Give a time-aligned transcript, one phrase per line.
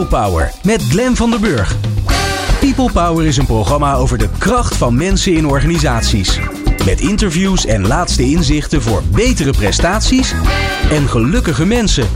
[0.00, 1.76] People Power met Glen van der Burg.
[2.60, 6.38] People Power is een programma over de kracht van mensen in organisaties.
[6.84, 10.34] Met interviews en laatste inzichten voor betere prestaties
[10.90, 12.08] en gelukkige mensen.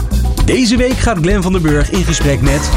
[0.44, 2.70] Deze week gaat Glen van der Burg in gesprek met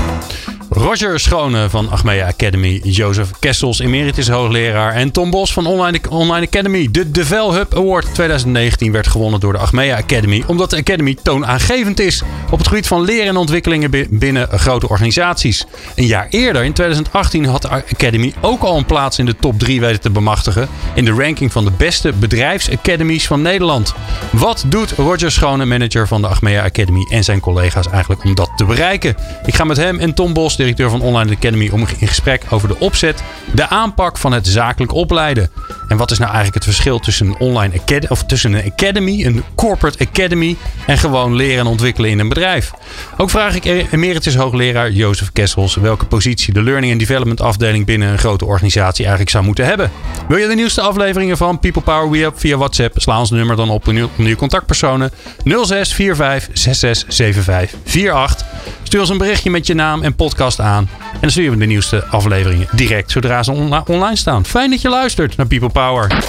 [0.77, 6.45] Roger Schone van Achmea Academy, Jozef Kessels, emeritus hoogleraar en Tom Bos van Online, Online
[6.45, 6.87] Academy.
[6.91, 11.99] De Devel Hub Award 2019 werd gewonnen door de Achmea Academy, omdat de Academy toonaangevend
[11.99, 12.21] is
[12.51, 15.65] op het gebied van leren en ontwikkelingen binnen grote organisaties.
[15.95, 19.59] Een jaar eerder, in 2018, had de Academy ook al een plaats in de top
[19.59, 23.93] 3 weten te bemachtigen in de ranking van de beste bedrijfsacademies van Nederland.
[24.32, 28.49] Wat doet Roger Schone, manager van de Achmea Academy en zijn collega's eigenlijk om dat
[28.55, 29.15] te bereiken?
[29.46, 32.67] Ik ga met hem en Tom Bos directeur van Online Academy, om in gesprek over
[32.67, 35.49] de opzet, de aanpak van het zakelijk opleiden.
[35.88, 39.25] En wat is nou eigenlijk het verschil tussen een online academy, of tussen een academy,
[39.25, 42.71] een corporate academy en gewoon leren en ontwikkelen in een bedrijf?
[43.17, 48.11] Ook vraag ik emeritus hoogleraar Jozef Kessels welke positie de Learning and Development afdeling binnen
[48.11, 49.91] een grote organisatie eigenlijk zou moeten hebben.
[50.27, 52.99] Wil je de nieuwste afleveringen van People Power We Up via WhatsApp?
[52.99, 55.11] Sla ons nummer dan op onder je contactpersonen
[55.43, 58.45] 0645 667548.
[58.88, 60.89] Stuur ons een berichtje met je naam en podcast aan.
[61.13, 63.52] En dan sturen we de nieuwste afleveringen direct zodra ze
[63.85, 64.45] online staan.
[64.45, 66.23] Fijn dat je luistert naar People Power.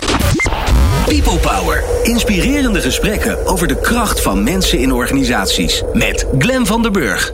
[1.06, 1.84] People Power.
[2.03, 5.83] Inspirerende gesprekken over de kracht van mensen in organisaties.
[5.92, 7.33] Met Glen van der Burg.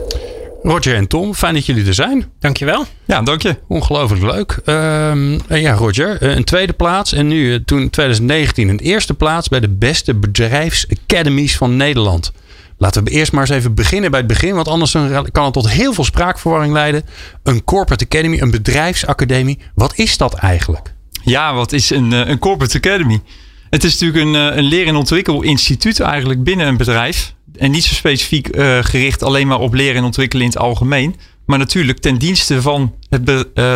[0.61, 2.31] Roger en Tom, fijn dat jullie er zijn.
[2.39, 2.85] Dankjewel.
[3.05, 3.55] Ja, dank je.
[3.67, 4.59] Ongelooflijk leuk.
[4.65, 9.69] Uh, ja, Roger, een tweede plaats en nu toen 2019 een eerste plaats bij de
[9.69, 12.31] beste bedrijfsacademies van Nederland.
[12.77, 14.91] Laten we eerst maar eens even beginnen bij het begin, want anders
[15.31, 17.03] kan het tot heel veel spraakverwarring leiden.
[17.43, 20.93] Een corporate academy, een bedrijfsacademie, wat is dat eigenlijk?
[21.23, 23.21] Ja, wat is een, eh, een corporate academy?
[23.69, 27.33] Het is natuurlijk een, eh, een leer- en ontwikkelinstituut eigenlijk binnen een bedrijf.
[27.57, 31.15] En niet zo specifiek uh, gericht alleen maar op leren en ontwikkelen in het algemeen.
[31.45, 33.23] Maar natuurlijk ten dienste van het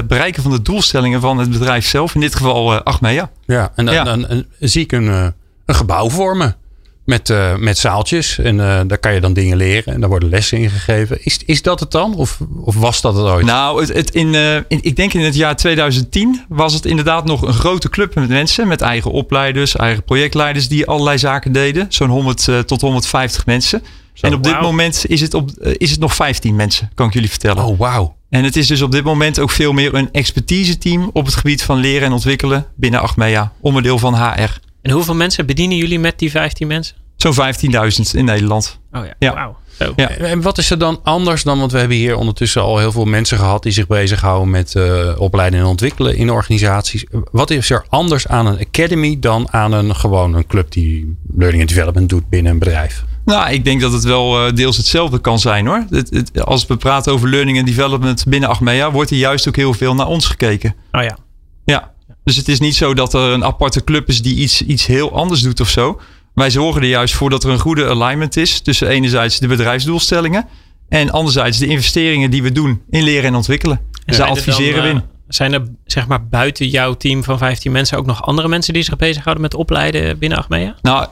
[0.07, 2.15] bereiken van de doelstellingen van het bedrijf zelf.
[2.15, 3.31] In dit geval uh, Achmea.
[3.45, 4.03] Ja, en dan, ja.
[4.03, 5.07] dan zie ik een,
[5.65, 6.55] een gebouw vormen
[7.09, 8.39] met, uh, met zaaltjes.
[8.39, 11.25] En uh, daar kan je dan dingen leren en daar worden lessen in gegeven.
[11.25, 12.15] Is, is dat het dan?
[12.15, 13.45] Of, of was dat het ooit?
[13.45, 17.25] Nou, het, het in, uh, in, ik denk in het jaar 2010 was het inderdaad
[17.25, 18.67] nog een grote club met mensen.
[18.67, 21.85] Met eigen opleiders, eigen projectleiders die allerlei zaken deden.
[21.89, 23.83] Zo'n 100 tot 150 mensen.
[24.13, 24.53] Zo, en op wow.
[24.53, 27.65] dit moment is het, op, is het nog 15 mensen, kan ik jullie vertellen.
[27.65, 28.15] Oh, wauw.
[28.29, 31.35] En het is dus op dit moment ook veel meer een expertise team op het
[31.35, 33.51] gebied van leren en ontwikkelen binnen Achmea.
[33.59, 34.68] Onderdeel van HR.
[34.81, 36.95] En hoeveel mensen bedienen jullie met die 15 mensen?
[37.15, 37.39] Zo'n 15.000
[38.11, 38.79] in Nederland.
[38.91, 39.33] Oh ja, ja.
[39.33, 39.57] wauw.
[39.95, 40.09] Ja.
[40.09, 43.05] En wat is er dan anders dan, want we hebben hier ondertussen al heel veel
[43.05, 47.05] mensen gehad die zich bezighouden met uh, opleiden en ontwikkelen in organisaties.
[47.31, 51.61] Wat is er anders aan een academy dan aan een gewoon een club die learning
[51.61, 53.03] and development doet binnen een bedrijf?
[53.25, 55.85] Nou, ik denk dat het wel uh, deels hetzelfde kan zijn hoor.
[55.89, 59.55] Het, het, als we praten over learning and development binnen Achmea, wordt er juist ook
[59.55, 60.75] heel veel naar ons gekeken.
[60.91, 61.17] Oh ja.
[62.29, 65.13] Dus het is niet zo dat er een aparte club is die iets, iets heel
[65.13, 66.01] anders doet of zo.
[66.33, 70.47] Wij zorgen er juist voor dat er een goede alignment is tussen enerzijds de bedrijfsdoelstellingen
[70.89, 73.81] en anderzijds de investeringen die we doen in leren en ontwikkelen.
[74.05, 74.95] En ze adviseren we in.
[74.95, 78.73] Uh, zijn er zeg maar buiten jouw team van 15 mensen ook nog andere mensen
[78.73, 80.75] die zich bezighouden met opleiden binnen Achmea?
[80.81, 81.07] Nou,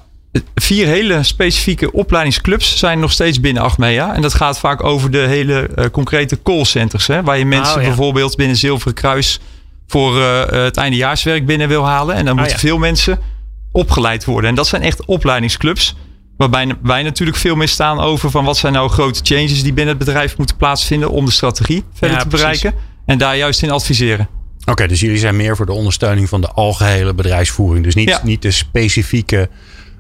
[0.55, 4.15] vier hele specifieke opleidingsclubs zijn nog steeds binnen Achmea.
[4.15, 7.07] En dat gaat vaak over de hele uh, concrete callcenters.
[7.07, 7.87] Hè, waar je mensen oh, ja.
[7.87, 9.39] bijvoorbeeld binnen Zilveren Kruis
[9.87, 12.15] voor uh, het eindejaarswerk binnen wil halen.
[12.15, 12.67] En dan moeten oh, ja.
[12.67, 13.19] veel mensen
[13.71, 14.49] opgeleid worden.
[14.49, 15.95] En dat zijn echt opleidingsclubs.
[16.37, 19.95] Waarbij wij natuurlijk veel meer staan over van wat zijn nou grote changes die binnen
[19.95, 22.71] het bedrijf moeten plaatsvinden om de strategie verder ja, te bereiken.
[22.71, 22.89] Precies.
[23.05, 24.27] En daar juist in adviseren.
[24.59, 27.83] Oké, okay, dus jullie zijn meer voor de ondersteuning van de algehele bedrijfsvoering.
[27.83, 28.21] Dus niet, ja.
[28.23, 29.49] niet de specifieke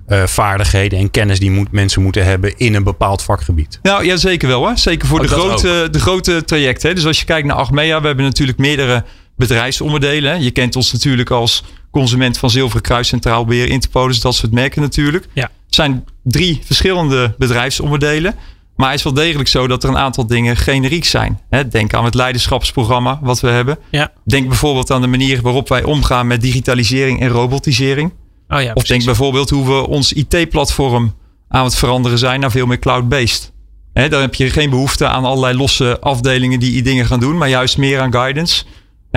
[0.07, 3.79] uh, vaardigheden en kennis die moet, mensen moeten hebben in een bepaald vakgebied.
[3.81, 4.67] Nou ja, zeker wel.
[4.67, 4.75] Hè?
[4.75, 6.89] Zeker voor oh, de, grote, de grote trajecten.
[6.89, 6.95] Hè?
[6.95, 9.03] Dus als je kijkt naar Achmea, we hebben natuurlijk meerdere
[9.37, 10.43] bedrijfsonderdelen.
[10.43, 14.81] Je kent ons natuurlijk als consument van Zilveren Kruis, Centraal Beheer, Interpolis, dat soort merken
[14.81, 15.27] natuurlijk.
[15.33, 15.49] Ja.
[15.65, 18.35] Het zijn drie verschillende bedrijfsonderdelen.
[18.75, 21.39] Maar het is wel degelijk zo dat er een aantal dingen generiek zijn.
[21.69, 23.77] Denk aan het leiderschapsprogramma wat we hebben.
[23.91, 24.11] Ja.
[24.25, 28.13] Denk bijvoorbeeld aan de manier waarop wij omgaan met digitalisering en robotisering.
[28.47, 31.15] Oh ja, of denk bijvoorbeeld hoe we ons IT-platform
[31.47, 33.51] aan het veranderen zijn naar veel meer cloud-based.
[33.93, 37.49] He, dan heb je geen behoefte aan allerlei losse afdelingen die dingen gaan doen, maar
[37.49, 38.63] juist meer aan guidance.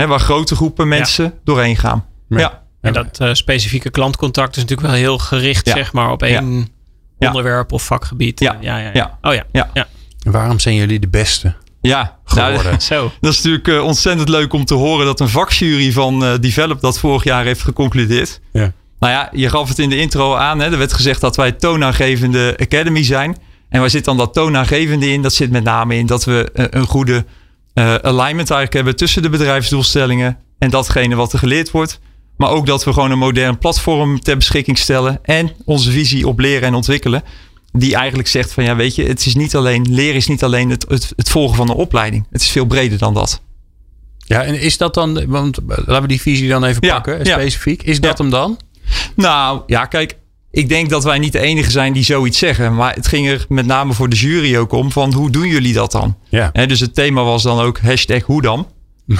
[0.08, 1.32] Waar grote groepen mensen ja.
[1.44, 2.06] doorheen gaan.
[2.28, 2.38] Ja.
[2.38, 2.62] ja.
[2.80, 5.72] En dat uh, specifieke klantcontact is natuurlijk wel heel gericht, ja.
[5.74, 6.68] zeg maar, op één
[7.18, 7.26] ja.
[7.26, 8.40] onderwerp of vakgebied.
[8.40, 8.56] Ja.
[8.60, 9.18] Ja, ja, ja.
[9.22, 9.44] Oh ja.
[9.52, 9.70] ja.
[9.74, 9.86] ja.
[10.22, 11.54] En waarom zijn jullie de beste?
[11.80, 12.64] Ja, geworden.
[12.64, 13.12] Nou, Zo.
[13.20, 16.80] dat is natuurlijk uh, ontzettend leuk om te horen dat een vakjury van uh, Develop
[16.80, 18.40] dat vorig jaar heeft geconcludeerd.
[18.52, 18.72] Ja.
[18.98, 20.58] Nou ja, je gaf het in de intro aan.
[20.58, 20.70] Hè?
[20.70, 23.36] Er werd gezegd dat wij toonaangevende academy zijn.
[23.68, 25.22] En waar zit dan dat toonaangevende in?
[25.22, 27.24] Dat zit met name in dat we een goede
[27.74, 32.00] alignment eigenlijk hebben tussen de bedrijfsdoelstellingen en datgene wat er geleerd wordt.
[32.36, 35.18] Maar ook dat we gewoon een modern platform ter beschikking stellen.
[35.22, 37.22] En onze visie op leren en ontwikkelen.
[37.72, 40.70] Die eigenlijk zegt van ja, weet je, het is niet alleen, leren is niet alleen
[40.70, 42.26] het, het, het volgen van een opleiding.
[42.30, 43.42] Het is veel breder dan dat.
[44.18, 47.82] Ja, en is dat dan, want laten we die visie dan even pakken, specifiek.
[47.82, 48.58] Is dat hem dan?
[49.16, 50.16] Nou ja, kijk,
[50.50, 52.74] ik denk dat wij niet de enige zijn die zoiets zeggen.
[52.74, 55.72] Maar het ging er met name voor de jury ook om van hoe doen jullie
[55.72, 56.16] dat dan?
[56.28, 56.50] Ja.
[56.50, 58.66] dus het thema was dan ook hashtag hoe dan.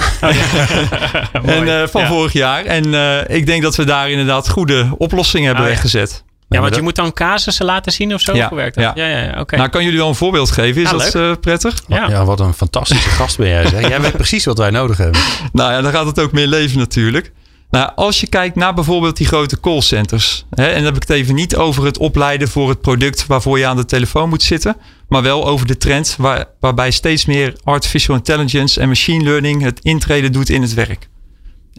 [1.43, 2.65] en, uh, van vorig jaar.
[2.65, 6.23] En uh, ik denk dat we daar inderdaad goede oplossingen hebben oh, weggezet.
[6.49, 8.35] Ja, want je moet dan casussen laten zien of zo?
[8.35, 8.91] Ja, werkt dat?
[8.95, 9.55] Ja, ja, ja, oké.
[9.55, 10.81] Nou, kan jullie wel een voorbeeld geven?
[10.81, 11.83] Is dat uh, prettig?
[11.87, 12.07] Ja.
[12.09, 13.67] ja, wat een fantastische gast ben jij.
[13.67, 13.87] Zeg.
[13.87, 15.21] Jij weet precies wat wij nodig hebben.
[15.51, 17.31] Nou ja, dan gaat het ook meer leven natuurlijk.
[17.71, 20.45] Nou, als je kijkt naar bijvoorbeeld die grote callcenters.
[20.49, 23.65] En dan heb ik het even niet over het opleiden voor het product waarvoor je
[23.65, 24.75] aan de telefoon moet zitten.
[25.07, 29.79] Maar wel over de trend waar, waarbij steeds meer artificial intelligence en machine learning het
[29.79, 31.09] intreden doet in het werk.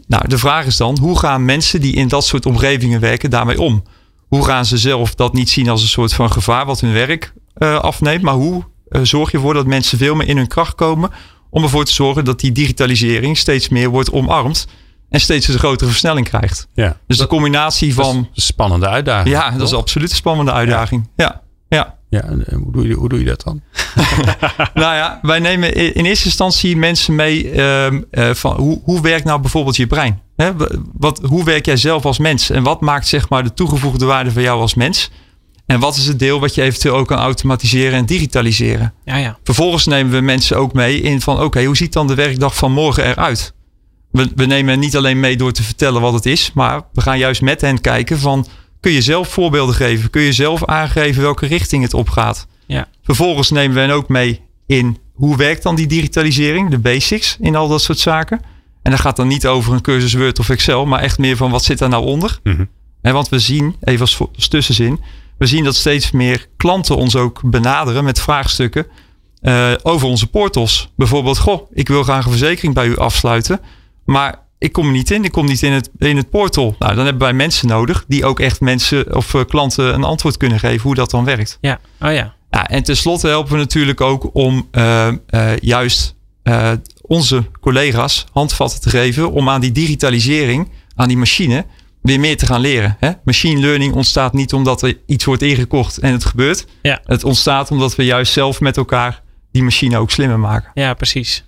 [0.07, 3.61] Nou, de vraag is dan, hoe gaan mensen die in dat soort omgevingen werken daarmee
[3.61, 3.83] om?
[4.27, 7.33] Hoe gaan ze zelf dat niet zien als een soort van gevaar wat hun werk
[7.57, 8.21] uh, afneemt?
[8.21, 11.11] Maar hoe uh, zorg je ervoor dat mensen veel meer in hun kracht komen
[11.49, 14.67] om ervoor te zorgen dat die digitalisering steeds meer wordt omarmd
[15.13, 16.67] en steeds een grotere versnelling krijgt.
[16.73, 16.97] Ja.
[17.07, 18.15] Dus de combinatie van.
[18.15, 19.35] een spannende uitdaging.
[19.35, 21.09] Ja, dat is absoluut een spannende uitdaging.
[21.15, 21.41] Ja.
[21.67, 21.97] ja.
[22.09, 22.23] ja.
[22.51, 23.61] hoe, doe je, hoe doe je dat dan?
[24.73, 27.87] nou ja, wij nemen in eerste instantie mensen mee uh,
[28.33, 30.21] van hoe, hoe werkt nou bijvoorbeeld je brein?
[30.35, 30.51] Hè?
[30.93, 32.49] Wat, hoe werk jij zelf als mens?
[32.49, 35.11] En wat maakt zeg maar de toegevoegde waarde van jou als mens?
[35.65, 38.93] En wat is het deel wat je eventueel ook kan automatiseren en digitaliseren?
[39.05, 39.37] Ja, ja.
[39.43, 42.71] Vervolgens nemen we mensen ook mee in van oké, hoe ziet dan de werkdag van
[42.71, 43.53] morgen eruit?
[44.13, 47.17] We, we nemen niet alleen mee door te vertellen wat het is, maar we gaan
[47.17, 48.47] juist met hen kijken van
[48.79, 50.09] kun je zelf voorbeelden geven?
[50.09, 52.47] Kun je zelf aangeven welke richting het opgaat?
[52.65, 52.87] Ja.
[53.03, 57.55] Vervolgens nemen we hen ook mee in hoe werkt dan die digitalisering, de basics in
[57.55, 58.41] al dat soort zaken.
[58.81, 61.51] En dat gaat dan niet over een cursus Word of Excel, maar echt meer van
[61.51, 62.39] wat zit daar nou onder.
[62.43, 62.69] Mm
[63.11, 64.99] want we zien, even als, als, tussenzin,
[65.37, 68.85] we zien dat steeds meer klanten ons ook benaderen met vraagstukken
[69.41, 70.91] uh, over onze portals.
[70.95, 73.59] Bijvoorbeeld, goh, ik wil graag een verzekering bij u afsluiten.
[74.05, 75.23] Maar ik kom er niet in.
[75.23, 76.75] Ik kom niet in het, in het portal.
[76.79, 80.37] Nou, dan hebben wij mensen nodig die ook echt mensen of uh, klanten een antwoord
[80.37, 81.57] kunnen geven hoe dat dan werkt.
[81.61, 82.33] Ja, oh ja.
[82.49, 86.15] ja en tenslotte helpen we natuurlijk ook om uh, uh, juist
[87.01, 91.65] onze collega's handvatten te geven om aan die digitalisering, aan die machine,
[92.01, 92.97] weer meer te gaan leren.
[92.99, 93.11] Hè?
[93.23, 96.65] Machine learning ontstaat niet omdat er iets wordt ingekocht en het gebeurt.
[96.81, 97.01] Ja.
[97.05, 99.21] Het ontstaat omdat we juist zelf met elkaar
[99.51, 100.71] die machine ook slimmer maken.
[100.73, 101.43] Ja, precies.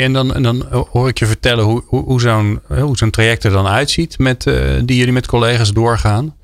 [0.00, 2.60] En, dan, en dan hoor ik je vertellen hoe, hoe, hoe zo'n
[2.92, 6.36] zo'n traject er dan uitziet met, uh, die jullie met collega's doorgaan.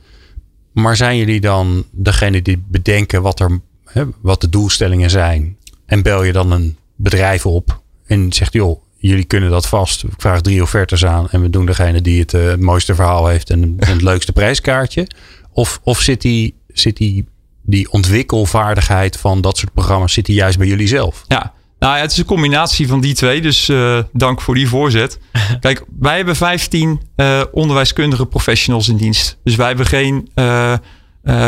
[0.72, 5.56] Maar zijn jullie dan degene die bedenken wat, er, hè, wat de doelstellingen zijn?
[5.86, 10.02] En bel je dan een bedrijf op en zegt joh, jullie kunnen dat vast.
[10.04, 13.50] Ik vraag drie offertes aan en we doen degene die het, het mooiste verhaal heeft
[13.50, 15.06] en, en het leukste prijskaartje.
[15.52, 17.24] Of, of zit die, zit die,
[17.62, 21.24] die ontwikkelvaardigheid van dat soort programma's zit die juist bij jullie zelf?
[21.28, 23.40] Ja, nou ja, het is een combinatie van die twee.
[23.40, 25.18] Dus uh, dank voor die voorzet.
[25.60, 29.38] Kijk, wij hebben 15 uh, onderwijskundige professionals in dienst.
[29.44, 30.74] Dus wij hebben geen uh,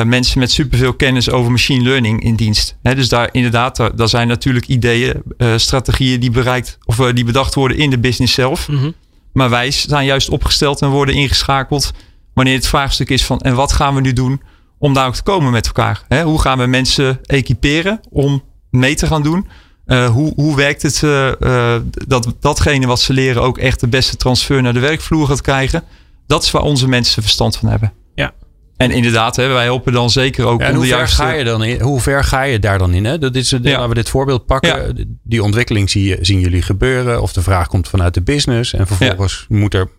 [0.04, 2.76] mensen met superveel kennis over machine learning in dienst.
[2.82, 5.22] He, dus daar inderdaad, daar, daar zijn natuurlijk ideeën,
[5.56, 8.68] strategieën die bereikt of die bedacht worden in de business zelf.
[8.68, 8.94] Mm -hmm.
[9.32, 11.92] Maar wij zijn juist opgesteld en worden ingeschakeld
[12.34, 14.40] wanneer het vraagstuk is van en wat gaan we nu doen
[14.78, 16.02] om daar ook te komen met elkaar?
[16.08, 19.46] He, hoe gaan we mensen equiperen om mee te gaan doen?
[19.90, 21.74] Uh, hoe, hoe werkt het uh, uh,
[22.06, 25.82] dat datgene wat ze leren ook echt de beste transfer naar de werkvloer gaat krijgen?
[26.26, 27.92] Dat is waar onze mensen verstand van hebben.
[28.14, 28.32] Ja.
[28.76, 31.16] En inderdaad, hè, wij helpen dan zeker ook ja, om de juiste...
[31.16, 33.04] Ga je dan in, hoe ver ga je daar dan in?
[33.04, 33.18] Hè?
[33.18, 33.58] Dat is, ja.
[33.62, 34.96] Laten we dit voorbeeld pakken.
[34.96, 35.04] Ja.
[35.22, 37.22] Die ontwikkeling zie je, zien jullie gebeuren.
[37.22, 38.72] Of de vraag komt vanuit de business.
[38.72, 39.90] En vervolgens moet er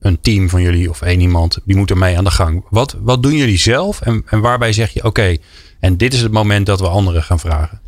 [0.00, 1.58] een team van jullie of één iemand...
[1.64, 2.64] die moet ermee aan de gang.
[2.70, 4.00] Wat, wat doen jullie zelf?
[4.00, 5.08] En, en waarbij zeg je, oké...
[5.08, 5.40] Okay,
[5.80, 7.80] en dit is het moment dat we anderen gaan vragen.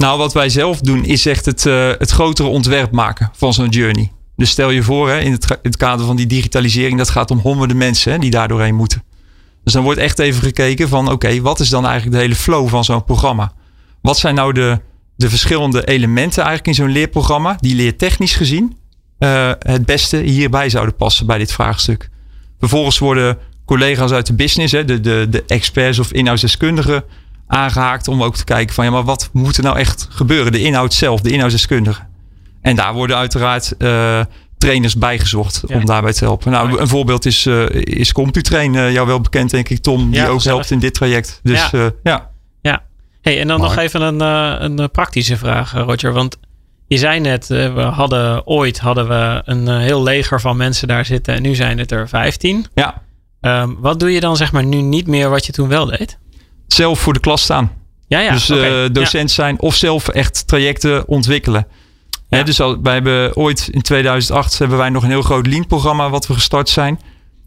[0.00, 3.68] Nou, wat wij zelf doen is echt het, uh, het grotere ontwerp maken van zo'n
[3.68, 4.12] journey.
[4.36, 7.30] Dus stel je voor, hè, in, het, in het kader van die digitalisering, dat gaat
[7.30, 9.02] om honderden mensen hè, die daar doorheen moeten.
[9.64, 12.68] Dus dan wordt echt even gekeken van oké, wat is dan eigenlijk de hele flow
[12.68, 13.52] van zo'n programma?
[14.02, 14.80] Wat zijn nou de,
[15.16, 18.76] de verschillende elementen eigenlijk in zo'n leerprogramma die leertechnisch gezien
[19.18, 22.08] uh, het beste hierbij zouden passen bij dit vraagstuk?
[22.58, 27.04] Vervolgens worden collega's uit de business, hè, de, de, de experts of inhoudsdeskundigen,
[27.50, 30.52] aangehaakt om ook te kijken van ja, maar wat moet er nou echt gebeuren?
[30.52, 32.02] De inhoud zelf, de inhoudsdeskundige.
[32.60, 34.20] En daar worden uiteraard uh,
[34.58, 36.50] trainers bijgezocht om daarbij te helpen.
[36.50, 40.28] Nou, een voorbeeld is, uh, is CompuTrain, uh, jou wel bekend denk ik, Tom, die
[40.28, 41.40] ook helpt in dit traject.
[41.42, 41.90] Dus ja.
[42.02, 42.30] ja.
[42.60, 42.82] ja.
[43.22, 44.20] Hey, en dan nog even een,
[44.64, 46.12] een praktische vraag, Roger.
[46.12, 46.36] Want
[46.86, 51.34] je zei net, we hadden ooit hadden we een heel leger van mensen daar zitten.
[51.34, 52.66] En nu zijn het er 15.
[52.74, 53.02] Ja.
[53.40, 56.18] Um, wat doe je dan zeg maar nu niet meer wat je toen wel deed?
[56.74, 57.72] Zelf voor de klas staan.
[58.06, 58.32] Ja, ja.
[58.32, 58.46] Dus
[58.92, 61.66] docent zijn of zelf echt trajecten ontwikkelen.
[62.28, 62.42] Ja.
[62.42, 66.26] dus al, wij hebben ooit in 2008 hebben wij nog een heel groot Lean-programma wat
[66.26, 67.00] we gestart zijn.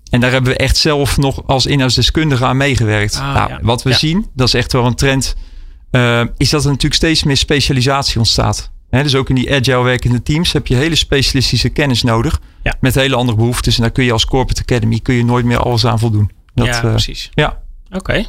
[0.09, 3.15] En daar hebben we echt zelf nog als inhoudsdeskundige aan meegewerkt.
[3.15, 5.35] Ah, nou, Wat we zien, dat is echt wel een trend,
[5.91, 8.71] uh, is dat er natuurlijk steeds meer specialisatie ontstaat.
[8.89, 12.41] dus ook in die agile werkende teams heb je hele specialistische kennis nodig.
[12.79, 13.75] Met hele andere behoeftes.
[13.75, 16.31] En daar kun je als Corporate Academy kun je nooit meer alles aan voldoen.
[16.53, 17.29] Dat, ja, uh, precies.
[17.33, 17.61] Ja.
[17.91, 18.25] Oké.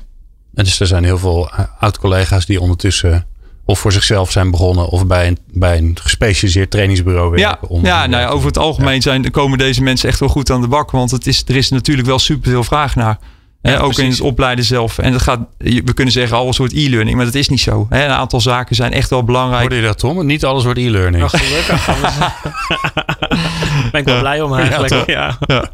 [0.54, 3.26] En dus er zijn heel veel eh, oud-collega's die ondertussen
[3.64, 7.68] of voor zichzelf zijn begonnen of bij een, bij een gespecialiseerd trainingsbureau werken.
[7.70, 10.60] Ja, ja, nou ja over het algemeen zijn, komen deze mensen echt wel goed aan
[10.60, 10.90] de bak.
[10.90, 13.18] Want het is, er is natuurlijk wel superveel vraag naar.
[13.62, 14.98] Ja, ook in het opleiden zelf.
[14.98, 17.86] En dat gaat, we kunnen zeggen alles wordt e-learning, maar dat is niet zo.
[17.90, 19.60] Een aantal zaken zijn echt wel belangrijk.
[19.60, 20.26] Hoorde je dat, Tom?
[20.26, 21.30] Niet alles wordt e-learning.
[21.30, 21.88] gelukkig.
[23.94, 25.06] ben ik wel blij om eigenlijk.
[25.06, 25.70] Ja, ja.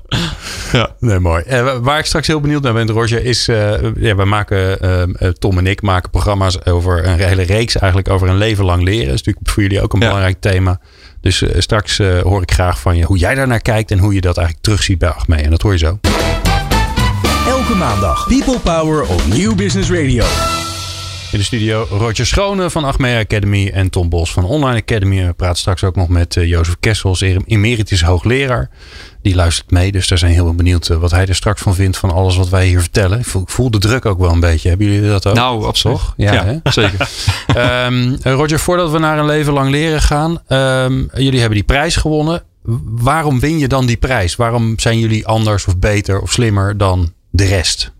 [0.72, 0.94] ja.
[0.98, 1.44] Nee, mooi.
[1.48, 3.48] Uh, waar ik straks heel benieuwd naar ben, Roger, is...
[3.48, 4.78] Uh, ja, wij maken,
[5.22, 8.82] uh, Tom en ik maken programma's over een hele reeks eigenlijk over een leven lang
[8.82, 9.06] leren.
[9.06, 10.80] Dat is natuurlijk voor jullie ook een belangrijk thema.
[11.20, 14.20] Dus straks hoor ik graag van je hoe jij daar naar kijkt en hoe je
[14.20, 15.42] dat eigenlijk terugziet bij Achmee.
[15.42, 15.98] En dat hoor je zo.
[17.48, 20.24] Elke maandag People Power op New Business Radio.
[21.32, 25.26] In de studio Roger Schone van Achmea Academy en Tom Bos van Online Academy.
[25.26, 28.70] We praten straks ook nog met uh, Jozef Kessels, emeritus hoogleraar.
[29.22, 31.96] Die luistert mee, dus daar zijn heel benieuwd uh, wat hij er straks van vindt
[31.96, 33.18] van alles wat wij hier vertellen.
[33.18, 34.68] Ik voel, ik voel de druk ook wel een beetje.
[34.68, 35.34] Hebben jullie dat ook?
[35.34, 36.00] Nou, absoluut.
[36.16, 37.08] Ja, ja zeker.
[37.86, 40.42] um, Roger, voordat we naar een leven lang leren gaan.
[40.48, 42.42] Um, jullie hebben die prijs gewonnen.
[42.84, 44.36] Waarom win je dan die prijs?
[44.36, 47.92] Waarom zijn jullie anders of beter of slimmer dan de rest?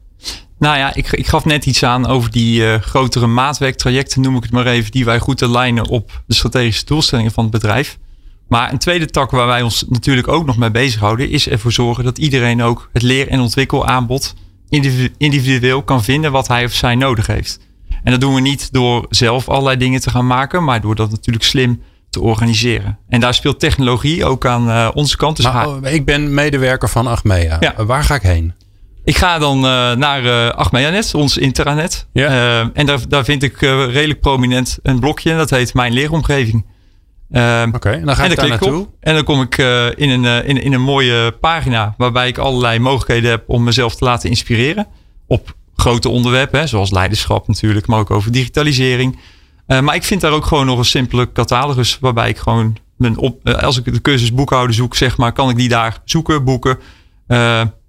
[0.61, 4.43] Nou ja, ik, ik gaf net iets aan over die uh, grotere maatwerktrajecten, noem ik
[4.43, 7.99] het maar even, die wij goed alignen op de strategische doelstellingen van het bedrijf.
[8.49, 12.05] Maar een tweede tak waar wij ons natuurlijk ook nog mee bezighouden, is ervoor zorgen
[12.05, 14.35] dat iedereen ook het leer- en ontwikkelaanbod
[15.19, 17.61] individueel kan vinden wat hij of zij nodig heeft.
[18.03, 21.11] En dat doen we niet door zelf allerlei dingen te gaan maken, maar door dat
[21.11, 22.99] natuurlijk slim te organiseren.
[23.09, 25.37] En daar speelt technologie ook aan uh, onze kant.
[25.37, 27.57] Dus maar, oh, ik ben medewerker van Achmea.
[27.61, 27.85] Ja.
[27.85, 28.55] Waar ga ik heen?
[29.11, 32.07] Ik ga dan uh, naar uh, Achmea.net, ons intranet.
[32.13, 32.29] Ja.
[32.29, 35.37] Uh, en daar, daar vind ik redelijk prominent een blokje.
[35.37, 36.65] Dat heet Mijn Leeromgeving.
[37.31, 38.81] Oké, okay, dan ga ik daar naartoe.
[38.81, 39.59] Op, en dan kom ik
[39.97, 41.95] in, een, in, in een mooie pagina...
[41.97, 44.87] waarbij ik allerlei mogelijkheden heb om mezelf te laten inspireren.
[45.27, 47.87] Op grote onderwerpen, hè, zoals leiderschap natuurlijk...
[47.87, 49.19] maar ook over digitalisering.
[49.67, 51.99] maar ik vind daar ook gewoon nog een simpele catalogus...
[52.01, 52.77] waarbij ik gewoon...
[52.97, 55.33] Mijn op, als ik de cursus boekhouden zoek, zeg maar...
[55.33, 56.79] kan ik die daar zoeken, boeken...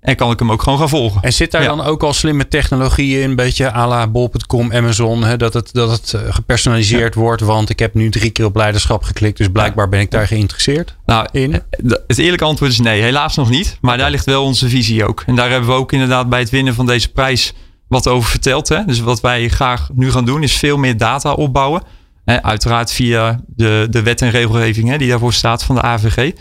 [0.01, 1.21] En kan ik hem ook gewoon gaan volgen.
[1.21, 3.29] En zit daar dan ook al slimme technologieën in?
[3.29, 5.23] Een beetje à la bol.com, Amazon.
[5.23, 7.41] Hè, dat, het, dat het eh, gepersonaliseerd wordt.
[7.41, 9.37] Want ik heb nu drie keer op leiderschap geklikt.
[9.37, 11.53] Dus blijkbaar ben ik daar geïnteresseerd nou, in.
[11.53, 13.01] Eh, het eerlijke antwoord is nee.
[13.01, 13.77] Helaas nog niet.
[13.81, 15.23] Maar daar ligt wel onze visie ook.
[15.25, 17.53] En daar hebben we ook inderdaad bij het winnen van deze prijs
[17.87, 18.69] wat over verteld.
[18.69, 18.85] Hè?
[18.85, 21.83] Dus wat wij graag nu gaan doen is veel meer data opbouwen.
[22.25, 26.31] Hè, uiteraard via de, de wet en regelgeving hè, die daarvoor staat van de AVG.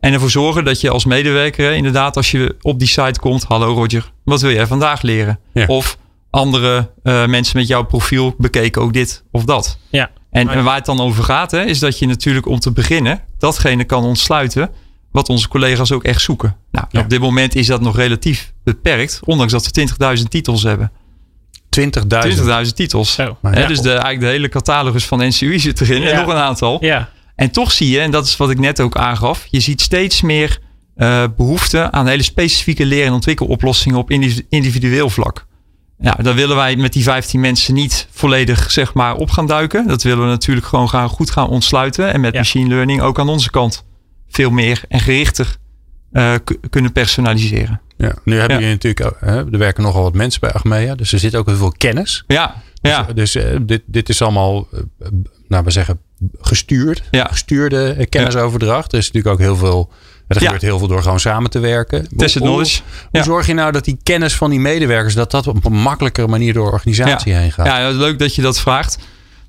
[0.00, 3.74] En ervoor zorgen dat je als medewerker, inderdaad, als je op die site komt, hallo
[3.74, 5.38] Roger, wat wil jij vandaag leren?
[5.66, 5.98] Of
[6.30, 9.78] andere uh, mensen met jouw profiel bekeken ook dit of dat.
[9.90, 10.10] Ja.
[10.30, 13.20] En, en waar het dan over gaat, hè, is dat je natuurlijk om te beginnen
[13.38, 14.70] datgene kan ontsluiten
[15.12, 16.56] wat onze collega's ook echt zoeken.
[16.70, 20.92] Nou, op dit moment is dat nog relatief beperkt, ondanks dat we 20.000 titels hebben.
[21.80, 21.86] 20.000
[22.66, 23.14] 20.000 titels.
[23.14, 23.66] Zo, ja.
[23.66, 26.84] Dus de, eigenlijk de hele catalogus van NCUI zit erin en nog een aantal.
[26.84, 27.08] Ja.
[27.36, 30.20] En toch zie je, en dat is wat ik net ook aangaf, je ziet steeds
[30.20, 30.58] meer
[30.96, 34.10] uh, behoefte aan hele specifieke leer- en ontwikkeloplossingen op
[34.48, 35.46] individueel vlak.
[35.98, 39.86] Ja, daar willen wij met die 15 mensen niet volledig zeg maar, op gaan duiken.
[39.86, 42.12] Dat willen we natuurlijk gewoon gaan, goed gaan ontsluiten.
[42.12, 43.84] En met machine learning ook aan onze kant
[44.28, 45.56] veel meer en gerichter
[46.12, 46.34] uh,
[46.70, 47.80] kunnen personaliseren.
[47.96, 51.18] Ja, nu hebben jullie natuurlijk, hè, er werken nogal wat mensen bij Achmea, dus er
[51.18, 52.24] zit ook heel veel kennis.
[52.26, 53.02] Ja, ja.
[53.02, 54.68] Dus, dus uh, dit, dit is allemaal,
[55.48, 56.00] nou we zeggen,
[56.40, 57.02] gestuurd.
[57.10, 57.28] Ja.
[57.30, 58.92] Gestuurde kennisoverdracht.
[58.92, 59.90] Er is natuurlijk ook heel veel.
[60.28, 62.08] Er gebeurt heel veel door gewoon samen te werken.
[62.16, 62.82] Tested knowledge.
[63.10, 66.26] Hoe zorg je nou dat die kennis van die medewerkers, dat dat op een makkelijkere
[66.26, 67.66] manier door de organisatie heen gaat?
[67.66, 68.98] Ja, leuk dat je dat vraagt.
[68.98, 69.04] Uh,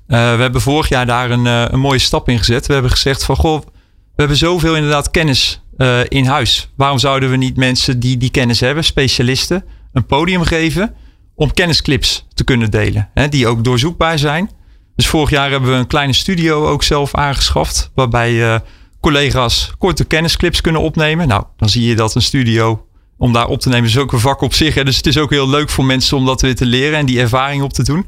[0.08, 2.66] we hebben vorig jaar daar een, uh, een mooie stap in gezet.
[2.66, 6.72] We hebben gezegd van goh, we hebben zoveel inderdaad kennis uh, in huis.
[6.76, 10.94] Waarom zouden we niet mensen die die kennis hebben, specialisten, een podium geven
[11.34, 13.08] om kennisclips te kunnen delen?
[13.14, 14.50] Hè, die ook doorzoekbaar zijn.
[14.98, 17.90] Dus vorig jaar hebben we een kleine studio ook zelf aangeschaft.
[17.94, 18.54] Waarbij uh,
[19.00, 21.28] collega's korte kennisclips kunnen opnemen.
[21.28, 22.86] Nou, dan zie je dat een studio
[23.18, 24.74] om daar op te nemen is ook een vak op zich.
[24.74, 24.84] Hè.
[24.84, 27.20] Dus het is ook heel leuk voor mensen om dat weer te leren en die
[27.20, 28.06] ervaring op te doen.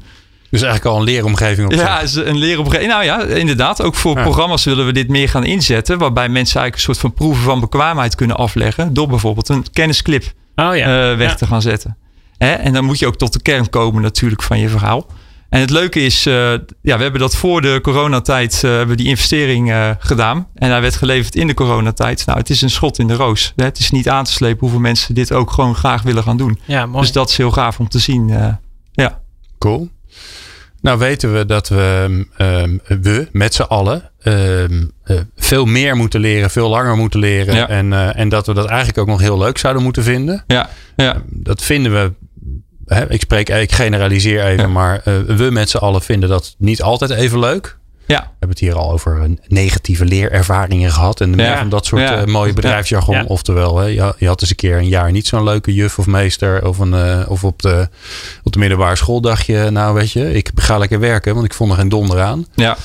[0.49, 2.89] Dus eigenlijk al een leeromgeving op Ja, is een leeromgeving.
[2.89, 3.81] Nou ja, inderdaad.
[3.81, 5.97] Ook voor programma's willen we dit meer gaan inzetten.
[5.97, 8.93] Waarbij mensen eigenlijk een soort van proeven van bekwaamheid kunnen afleggen.
[8.93, 10.23] Door bijvoorbeeld een kennisclip
[10.55, 11.15] oh ja.
[11.15, 11.97] weg te gaan zetten.
[12.37, 12.51] Hè?
[12.51, 15.07] En dan moet je ook tot de kern komen natuurlijk van je verhaal.
[15.51, 16.33] En het leuke is, uh,
[16.81, 20.47] ja, we hebben dat voor de coronatijd uh, hebben die investering uh, gedaan.
[20.55, 22.25] En hij werd geleverd in de coronatijd.
[22.25, 23.53] Nou, het is een schot in de roos.
[23.55, 23.65] Hè?
[23.65, 26.59] Het is niet aan te slepen hoeveel mensen dit ook gewoon graag willen gaan doen.
[26.65, 27.01] Ja, mooi.
[27.01, 28.57] Dus dat is heel gaaf om te zien.
[28.91, 29.21] ja.
[29.57, 29.89] Cool.
[30.81, 34.91] Nou weten we dat we, um, we met z'n allen um,
[35.35, 37.55] veel meer moeten leren, veel langer moeten leren.
[37.55, 37.67] Ja.
[37.67, 40.43] En, en dat we dat eigenlijk ook nog heel leuk zouden moeten vinden.
[40.47, 41.21] Ja, ja.
[41.25, 42.13] Dat vinden we
[43.09, 47.11] ik spreek, ik generaliseer even, maar uh, we met z'n allen vinden dat niet altijd
[47.11, 47.79] even leuk.
[48.11, 48.19] Ja.
[48.19, 51.21] We hebben het hier al over negatieve leerervaringen gehad.
[51.21, 52.21] En meer van dat soort ja.
[52.21, 53.15] uh, mooie bedrijfsjargon.
[53.15, 53.23] Ja.
[53.27, 56.05] Oftewel, hè, je, je, had eens een keer een jaar niet zo'n leuke juf of
[56.05, 56.67] meester.
[56.67, 57.89] Of, een, uh, of op, de,
[58.43, 61.33] op de middelbare school dacht je, nou weet je, ik ga lekker werken.
[61.33, 62.45] Want ik vond er geen donder aan.
[62.55, 62.77] Ja.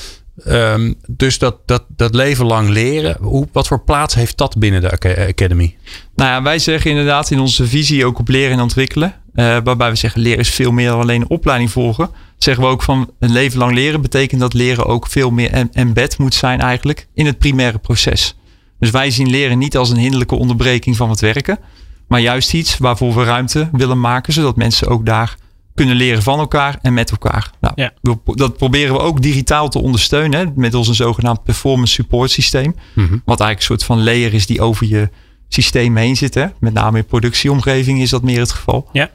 [0.45, 4.81] Um, dus dat, dat, dat leven lang leren, hoe, wat voor plaats heeft dat binnen
[4.81, 4.91] de
[5.27, 5.75] Academy?
[6.15, 9.13] Nou ja, wij zeggen inderdaad in onze visie ook op leren en ontwikkelen.
[9.33, 12.09] Uh, waarbij we zeggen leren is veel meer dan alleen een opleiding volgen.
[12.37, 16.17] Zeggen we ook van een leven lang leren betekent dat leren ook veel meer embed
[16.17, 18.37] moet zijn eigenlijk in het primaire proces.
[18.79, 21.59] Dus wij zien leren niet als een hinderlijke onderbreking van het werken.
[22.07, 24.33] Maar juist iets waarvoor we ruimte willen maken.
[24.33, 25.37] Zodat mensen ook daar
[25.77, 27.51] kunnen leren van elkaar en met elkaar.
[27.59, 27.93] Nou, ja.
[28.23, 30.39] Dat proberen we ook digitaal te ondersteunen.
[30.39, 32.75] Hè, met ons een zogenaamd performance support systeem.
[32.93, 33.17] Mhm.
[33.25, 35.09] Wat eigenlijk een soort van layer is die over je
[35.47, 36.33] systeem heen zit.
[36.33, 36.45] Hè.
[36.59, 38.89] Met name in productieomgeving is dat meer het geval.
[38.93, 39.09] Ja.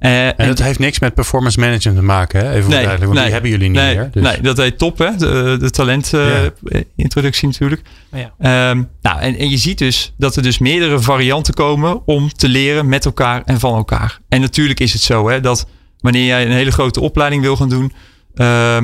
[0.00, 2.52] Uh, en, dat heeft niks met performance management te maken, hè?
[2.52, 4.10] even nee, duidelijk, want die hebben jullie niet nee, meer.
[4.10, 4.22] Dus.
[4.22, 5.16] Nee, dat heet top, hè?
[5.16, 7.82] de, de talentintroductie uh, natuurlijk.
[8.12, 8.70] Oh ja.
[8.70, 12.48] um, nou, en, en je ziet dus dat er dus meerdere varianten komen om te
[12.48, 14.18] leren met elkaar en van elkaar.
[14.28, 15.66] En natuurlijk is het zo hè, dat
[16.06, 17.92] wanneer jij een hele grote opleiding wil gaan doen,
[18.34, 18.78] uh,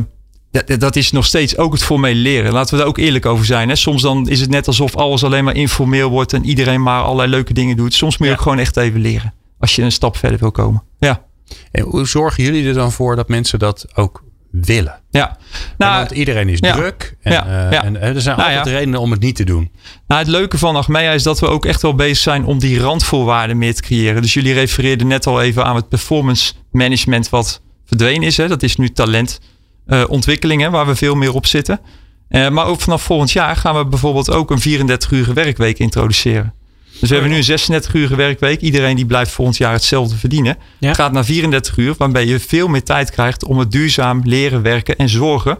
[0.50, 2.52] dat, dat, is nog steeds ook het formele leren.
[2.52, 3.68] Laten we daar ook eerlijk over zijn.
[3.68, 3.76] Hè?
[3.76, 7.30] Soms dan is het net alsof alles alleen maar informeel wordt en iedereen maar allerlei
[7.30, 7.94] leuke dingen doet.
[7.94, 10.82] Soms moet je ook gewoon echt even leren als je een stap verder wil komen.
[10.98, 11.24] Ja.
[11.70, 15.00] En hoe zorgen jullie er dan voor dat mensen dat ook willen?
[15.10, 15.36] Ja,
[15.78, 17.84] nou, want iedereen is druk en, ja, ja.
[17.84, 19.70] en er zijn nou, altijd redenen om het niet te doen.
[20.06, 22.80] Nou, het leuke van Achmea is dat we ook echt wel bezig zijn om die
[22.80, 24.22] randvoorwaarden meer te creëren.
[24.22, 28.36] Dus jullie refereerden net al even aan het performance management wat verdwenen is.
[28.36, 28.48] Hè?
[28.48, 31.80] Dat is nu talentontwikkelingen uh, waar we veel meer op zitten.
[32.28, 36.54] Uh, maar ook vanaf volgend jaar gaan we bijvoorbeeld ook een 34 uur werkweek introduceren.
[37.00, 38.60] Dus we hebben nu een 36 uur werkweek.
[38.60, 40.56] Iedereen die blijft volgend jaar hetzelfde verdienen.
[40.80, 44.96] Gaat naar 34 uur, waarbij je veel meer tijd krijgt om het duurzaam leren, werken
[44.96, 45.58] en zorgen.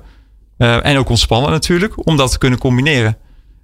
[0.58, 3.16] Uh, en ook ontspannen natuurlijk, om dat te kunnen combineren.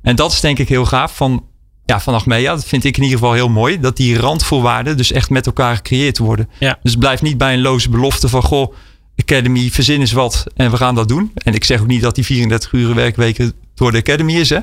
[0.03, 1.45] En dat is denk ik heel gaaf van,
[1.85, 2.55] ja, van Achmea.
[2.55, 3.81] Dat vind ik in ieder geval heel mooi.
[3.81, 6.49] Dat die randvoorwaarden dus echt met elkaar gecreëerd worden.
[6.59, 6.79] Ja.
[6.83, 8.75] Dus blijf niet bij een loze belofte van, goh,
[9.17, 11.31] Academy, verzin is wat en we gaan dat doen.
[11.35, 14.59] En ik zeg ook niet dat die 34 uur werkweken door de Academy is, hè.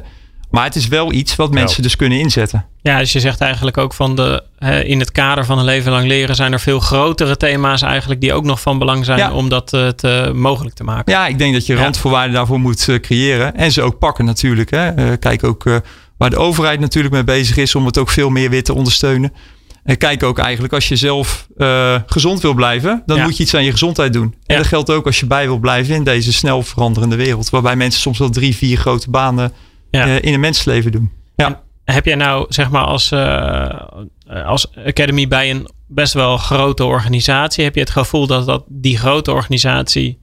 [0.55, 2.65] Maar het is wel iets wat mensen dus kunnen inzetten.
[2.81, 4.43] Ja, dus je zegt eigenlijk ook van de,
[4.85, 8.33] in het kader van een leven lang leren zijn er veel grotere thema's eigenlijk die
[8.33, 11.13] ook nog van belang zijn om dat eh, te, mogelijk te maken.
[11.13, 14.69] Ja, ik denk dat je randvoorwaarden daarvoor moet eh, creëren en ze ook pakken natuurlijk.
[14.69, 14.89] Hè.
[14.89, 15.63] Eh, kijk ook
[16.17, 19.33] waar de overheid natuurlijk mee bezig is om het ook veel meer weer te ondersteunen.
[19.83, 21.47] En kijk ook eigenlijk als je zelf
[22.05, 24.35] gezond wil blijven, dan moet je iets aan je gezondheid doen.
[24.45, 27.49] En dat geldt ook als je bij wil blijven in deze snel veranderende wereld.
[27.49, 29.51] Waarbij mensen soms wel drie, vier grote banen
[29.95, 30.21] ja.
[30.21, 31.11] in een mensleven doen.
[31.35, 31.63] Ja.
[31.83, 33.69] heb jij nou, zeg maar, als, uh,
[34.45, 38.97] als Academy bij een best wel grote organisatie, heb je het gevoel dat, dat die
[38.97, 40.19] grote organisatie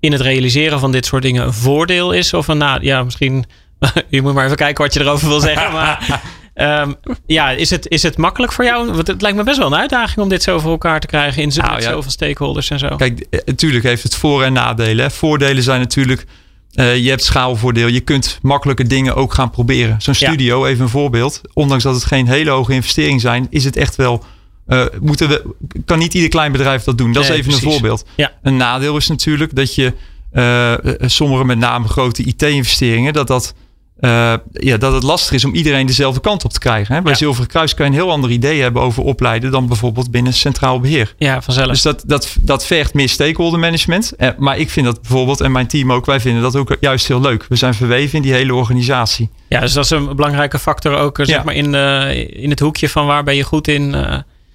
[0.00, 2.34] in het realiseren van dit soort dingen een voordeel is?
[2.34, 2.88] Of een nadeel?
[2.88, 3.44] Ja, misschien.
[4.08, 5.72] je moet maar even kijken wat je erover wil zeggen.
[5.80, 6.20] Maar
[6.54, 8.92] um, ja, is het, is het makkelijk voor jou?
[8.92, 11.42] Want het lijkt me best wel een uitdaging om dit zo voor elkaar te krijgen
[11.42, 11.80] in nou, ja.
[11.80, 12.96] zoveel stakeholders en zo.
[12.96, 15.10] Kijk, natuurlijk heeft het voor- en nadelen.
[15.10, 16.26] Voordelen zijn natuurlijk
[16.74, 17.86] uh, je hebt schaalvoordeel.
[17.86, 20.02] Je kunt makkelijke dingen ook gaan proberen.
[20.02, 21.40] Zo'n studio, even een voorbeeld.
[21.52, 24.24] Ondanks dat het geen hele hoge investering zijn, is het echt wel.
[24.68, 25.54] Uh, moeten we,
[25.84, 27.12] kan niet ieder klein bedrijf dat doen.
[27.12, 28.04] Dat is even een voorbeeld.
[28.16, 28.32] Ja.
[28.42, 29.94] Een nadeel is natuurlijk dat je
[30.32, 30.74] uh,
[31.08, 33.54] sommige, met name grote IT-investeringen, dat dat
[34.00, 36.94] uh, ja, dat het lastig is om iedereen dezelfde kant op te krijgen.
[36.94, 37.02] Hè?
[37.02, 40.32] Bij Zilveren Kruis kan je een heel ander idee hebben over opleiden dan bijvoorbeeld binnen
[40.32, 41.14] centraal beheer.
[41.18, 41.68] Ja, vanzelf.
[41.68, 44.12] Dus dat, dat, dat vergt meer stakeholder management.
[44.16, 47.08] Eh, maar ik vind dat bijvoorbeeld, en mijn team ook, wij vinden dat ook juist
[47.08, 47.46] heel leuk.
[47.48, 49.30] We zijn verweven in die hele organisatie.
[49.48, 52.60] Ja, dus dat is een belangrijke factor ook eh, zeg maar in, uh, in het
[52.60, 53.94] hoekje van waar ben je goed in.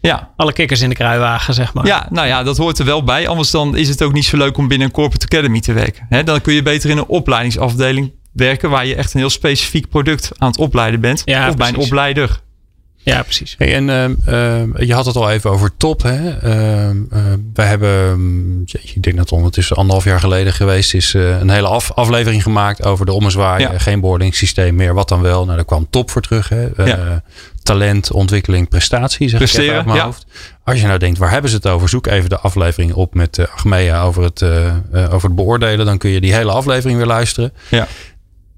[0.01, 0.29] Ja.
[0.36, 1.86] Alle kikkers in de kruiwagen, zeg maar.
[1.86, 3.27] Ja, nou ja, dat hoort er wel bij.
[3.27, 6.05] Anders dan is het ook niet zo leuk om binnen een corporate academy te werken.
[6.10, 9.89] He, dan kun je beter in een opleidingsafdeling werken waar je echt een heel specifiek
[9.89, 11.23] product aan het opleiden bent.
[11.25, 12.43] of bij een opleider.
[13.05, 13.55] Ja, precies.
[13.57, 16.01] Hey, en ehm, ehm, je had het al even over top.
[16.03, 16.29] Hè?
[16.29, 16.95] Uh,
[17.53, 21.67] wij hebben, ik denk dat het ondertussen anderhalf jaar geleden geweest is, uh, een hele
[21.67, 23.61] af, aflevering gemaakt over de ommezwaai.
[23.61, 23.77] Ja.
[23.77, 25.43] Geen boarding mijn wat dan wel.
[25.43, 26.49] Nou, daar kwam top voor terug.
[26.49, 26.67] Hè?
[26.85, 27.23] Ja.
[27.63, 30.25] talent, ontwikkeling, prestatie, zeg Presteren, ik uit mijn hoofd.
[30.63, 31.89] Als je nou denkt, waar hebben ze het over?
[31.89, 34.43] Zoek even de aflevering op met uh, Achmea over het,
[34.93, 35.85] over het beoordelen.
[35.85, 37.53] Dan kun je die hele aflevering weer luisteren.
[37.69, 37.87] Ja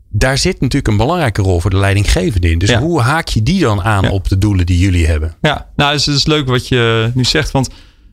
[0.09, 2.57] daar zit natuurlijk een belangrijke rol voor de leidinggevende in.
[2.57, 5.35] Dus hoe haak je die dan aan op de doelen die jullie hebben?
[5.41, 7.51] Ja, nou, het is, leuk wat je nu zegt.
[7.51, 7.69] Want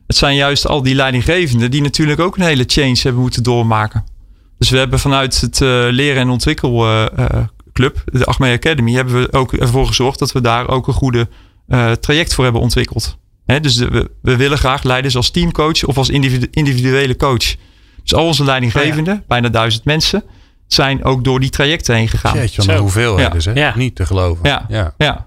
[0.07, 4.03] het zijn juist al die leidinggevenden die natuurlijk ook een hele change hebben moeten doormaken.
[4.57, 9.33] Dus we hebben vanuit het uh, leren en ontwikkelclub, uh, de Achmea Academy, hebben we
[9.33, 11.27] ook ervoor gezorgd dat we daar ook een goede
[11.67, 13.17] uh, traject voor hebben ontwikkeld.
[13.45, 17.55] Hè, dus we, we, willen graag leiders als teamcoach of als individuele coach.
[18.03, 20.23] Dus al onze leidinggevenden, bijna duizend mensen,
[20.67, 22.37] zijn ook door die trajecten heen gegaan.
[22.37, 23.71] Jeetje, de hoeveelheden, ja.
[23.71, 23.77] hè?
[23.77, 24.49] Niet te geloven.
[24.49, 24.93] Ja, ja.
[24.97, 25.25] ja.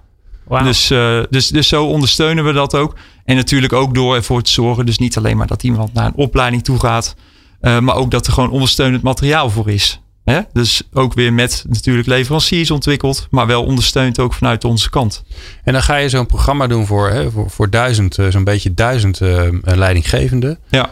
[0.62, 2.94] Dus, uh, dus, dus zo ondersteunen we dat ook.
[3.24, 6.14] En natuurlijk ook door ervoor te zorgen, dus niet alleen maar dat iemand naar een
[6.14, 7.14] opleiding toe gaat,
[7.60, 10.00] uh, maar ook dat er gewoon ondersteunend materiaal voor is.
[10.24, 10.40] Hè?
[10.52, 15.24] Dus ook weer met natuurlijk leveranciers ontwikkeld, maar wel ondersteund ook vanuit onze kant.
[15.64, 18.74] En dan ga je zo'n programma doen voor, hè, voor, voor duizend, uh, zo'n beetje
[18.74, 19.20] duizend
[19.62, 20.58] leidinggevenden.
[20.68, 20.90] Ja.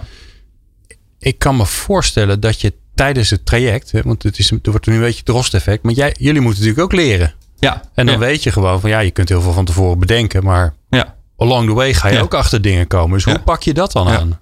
[1.18, 4.86] Ik kan me voorstellen dat je tijdens het traject, hè, want het, is, er wordt
[4.86, 7.34] nu een beetje het effect, maar jij, jullie moeten natuurlijk ook leren.
[7.58, 7.82] Ja.
[7.94, 10.74] En dan weet je gewoon van ja, je kunt heel veel van tevoren bedenken, maar
[10.90, 11.14] ja.
[11.36, 13.12] along the way ga je ook achter dingen komen.
[13.12, 14.38] Dus hoe pak je dat dan aan?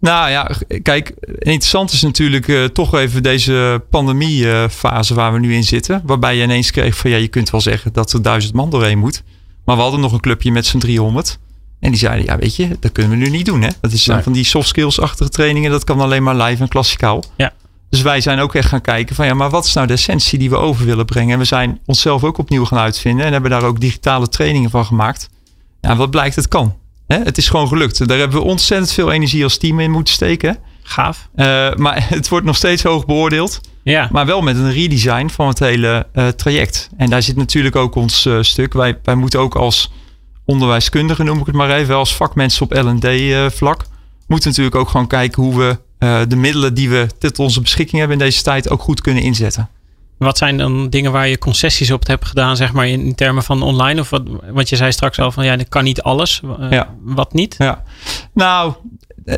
[0.00, 0.50] Nou ja,
[0.82, 6.02] kijk, interessant is natuurlijk uh, toch even deze pandemiefase waar we nu in zitten.
[6.04, 8.98] Waarbij je ineens kreeg van ja, je kunt wel zeggen dat er duizend man doorheen
[8.98, 9.22] moet.
[9.64, 11.38] Maar we hadden nog een clubje met z'n 300.
[11.80, 13.62] En die zeiden, ja weet je, dat kunnen we nu niet doen.
[13.62, 13.68] Hè?
[13.80, 15.70] Dat is van die soft skills-achtige trainingen.
[15.70, 17.24] Dat kan alleen maar live en klassikaal.
[17.36, 17.52] Ja.
[17.90, 20.38] Dus wij zijn ook echt gaan kijken van ja, maar wat is nou de essentie
[20.38, 21.32] die we over willen brengen?
[21.32, 24.84] En we zijn onszelf ook opnieuw gaan uitvinden en hebben daar ook digitale trainingen van
[24.84, 25.30] gemaakt.
[25.80, 26.76] Ja, wat blijkt, het kan.
[27.06, 28.08] Het is gewoon gelukt.
[28.08, 30.58] Daar hebben we ontzettend veel energie als team in moeten steken.
[30.82, 31.28] Gaaf.
[31.36, 33.60] Uh, maar het wordt nog steeds hoog beoordeeld.
[33.82, 34.08] Ja.
[34.12, 36.90] Maar wel met een redesign van het hele uh, traject.
[36.96, 38.72] En daar zit natuurlijk ook ons uh, stuk.
[38.72, 39.92] Wij, wij moeten ook als
[40.44, 43.08] onderwijskundige, noem ik het maar even, als vakmensen op L&D
[43.54, 43.84] vlak,
[44.26, 47.98] moeten natuurlijk ook gewoon kijken hoe we uh, de middelen die we tot onze beschikking
[47.98, 49.68] hebben in deze tijd ook goed kunnen inzetten.
[50.18, 53.62] Wat zijn dan dingen waar je concessies op hebt gedaan, zeg maar, in, termen van
[53.62, 54.00] online?
[54.00, 56.40] Of wat, want je zei straks al van ja, dat kan niet alles.
[56.44, 56.94] Uh, ja.
[57.02, 57.54] Wat niet?
[57.58, 57.82] Ja.
[58.32, 58.72] Nou,
[59.24, 59.34] uh,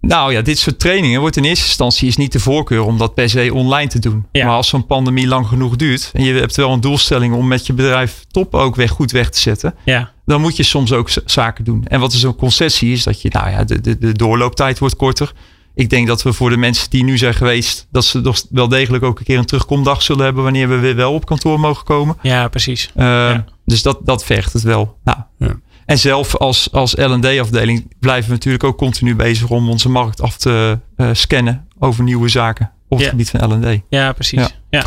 [0.00, 3.14] nou ja, dit soort trainingen wordt in eerste instantie is niet de voorkeur om dat
[3.14, 4.26] per se online te doen.
[4.32, 4.46] Ja.
[4.46, 7.66] Maar als zo'n pandemie lang genoeg duurt en je hebt wel een doelstelling om met
[7.66, 10.10] je bedrijf top ook weg goed weg te zetten, ja.
[10.26, 11.84] dan moet je soms ook zaken doen.
[11.86, 14.96] En wat is een concessie is dat je, nou ja, de, de, de doorlooptijd wordt
[14.96, 15.32] korter
[15.78, 18.68] ik denk dat we voor de mensen die nu zijn geweest, dat ze toch wel
[18.68, 21.84] degelijk ook een keer een terugkomdag zullen hebben wanneer we weer wel op kantoor mogen
[21.84, 22.16] komen.
[22.22, 22.90] Ja, precies.
[22.96, 24.98] Uh, Dus dat, dat vergt het wel.
[25.04, 25.60] Nou, ja.
[25.86, 30.36] En zelf als, als LD-afdeling blijven we natuurlijk ook continu bezig om onze markt af
[30.36, 33.80] te uh, scannen over nieuwe zaken op het gebied van LD.
[33.88, 34.54] Ja, precies.
[34.70, 34.84] ja.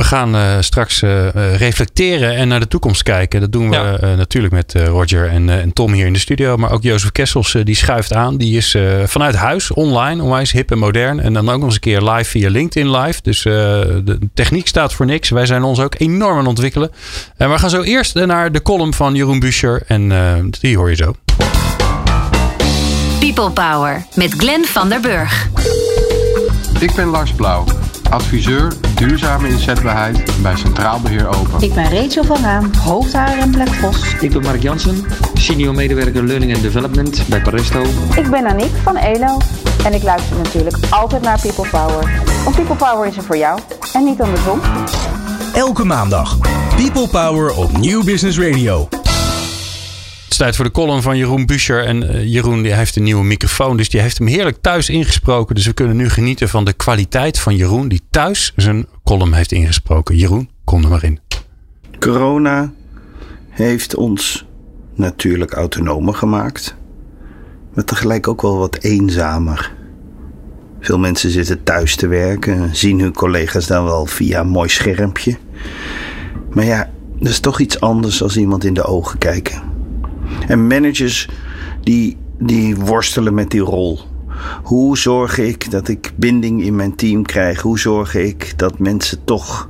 [0.00, 3.40] We gaan uh, straks uh, reflecteren en naar de toekomst kijken.
[3.40, 4.14] Dat doen we ja.
[4.16, 6.56] natuurlijk met Roger en, en, Tom hier in de studio.
[6.56, 8.36] Maar ook Jozef Kessels die schuift aan.
[8.36, 11.20] Die is vanuit huis, online, onwijs hip en modern.
[11.20, 13.20] En dan ook nog eens een keer live via LinkedIn Live.
[13.22, 15.28] Dus de techniek staat voor niks.
[15.28, 16.90] Wij zijn ons ook enorm aan het ontwikkelen.
[17.36, 19.82] En we gaan zo eerst naar de column van Jeroen Buscher.
[19.86, 21.14] En die hoor je zo.
[23.18, 25.48] People Power met Glenn van der Burg.
[26.78, 27.64] Ik ben Lars Blauw
[28.10, 31.60] adviseur duurzame inzetbaarheid bij Centraal Beheer Open.
[31.60, 34.14] Ik ben Rachel van Raam, hoofdhaar en Black Vos.
[34.20, 37.82] Ik ben Mark Jansen, senior medewerker Learning and Development bij Paresto.
[38.16, 39.38] Ik ben Aniek van ELO
[39.84, 42.22] en ik luister natuurlijk altijd naar People Power.
[42.44, 43.60] Want People Power is er voor jou
[43.92, 44.60] en niet andersom.
[45.54, 46.38] Elke maandag
[46.76, 48.88] People Power op New Business Radio
[50.36, 51.84] tijd voor de column van Jeroen Buscher.
[51.84, 55.54] En uh, Jeroen die heeft een nieuwe microfoon, dus die heeft hem heerlijk thuis ingesproken.
[55.54, 59.52] Dus we kunnen nu genieten van de kwaliteit van Jeroen, die thuis zijn column heeft
[59.52, 60.16] ingesproken.
[60.16, 61.20] Jeroen, kom er maar in.
[61.98, 62.72] Corona
[63.48, 64.46] heeft ons
[64.94, 66.76] natuurlijk autonomer gemaakt,
[67.74, 69.72] maar tegelijk ook wel wat eenzamer.
[70.80, 75.36] Veel mensen zitten thuis te werken, zien hun collega's dan wel via een mooi schermpje.
[76.50, 79.69] Maar ja, dat is toch iets anders als iemand in de ogen kijken.
[80.46, 81.28] En managers
[81.82, 84.00] die, die worstelen met die rol.
[84.62, 87.60] Hoe zorg ik dat ik binding in mijn team krijg?
[87.60, 89.68] Hoe zorg ik dat mensen toch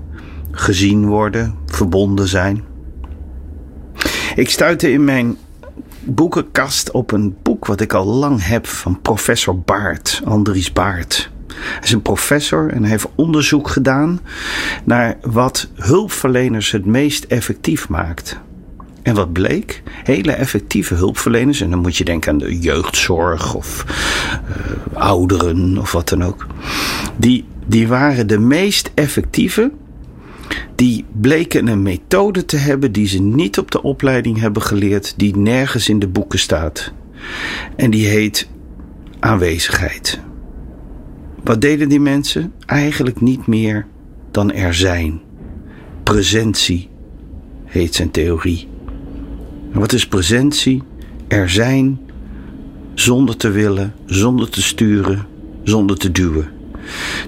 [0.51, 2.65] gezien worden, verbonden zijn?
[4.35, 5.37] Ik stuitte in mijn
[6.01, 11.31] boekenkast op een boek wat ik al lang heb van professor Baart, Andries Baart.
[11.47, 14.21] Hij is een professor en heeft onderzoek gedaan
[14.85, 18.41] naar wat hulpverleners het meest effectief maakt.
[19.03, 19.83] En wat bleek?
[20.05, 23.85] Hele effectieve hulpverleners, en dan moet je denken aan de jeugdzorg of
[24.93, 26.47] uh, ouderen of wat dan ook.
[27.17, 29.73] Die, die waren de meest effectieve.
[30.75, 35.37] Die bleken een methode te hebben die ze niet op de opleiding hebben geleerd, die
[35.37, 36.93] nergens in de boeken staat.
[37.77, 38.49] En die heet
[39.19, 40.21] aanwezigheid.
[41.43, 42.53] Wat deden die mensen?
[42.67, 43.87] Eigenlijk niet meer
[44.31, 45.21] dan er zijn.
[46.03, 46.89] Presentie
[47.65, 48.70] heet zijn theorie.
[49.73, 50.83] Wat is presentie?
[51.29, 52.01] Er zijn
[52.95, 55.27] zonder te willen, zonder te sturen,
[55.63, 56.49] zonder te duwen.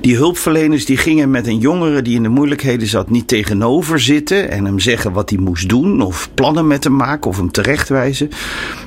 [0.00, 4.50] Die hulpverleners die gingen met een jongere die in de moeilijkheden zat niet tegenover zitten
[4.50, 8.28] en hem zeggen wat hij moest doen of plannen met hem maken of hem terechtwijzen.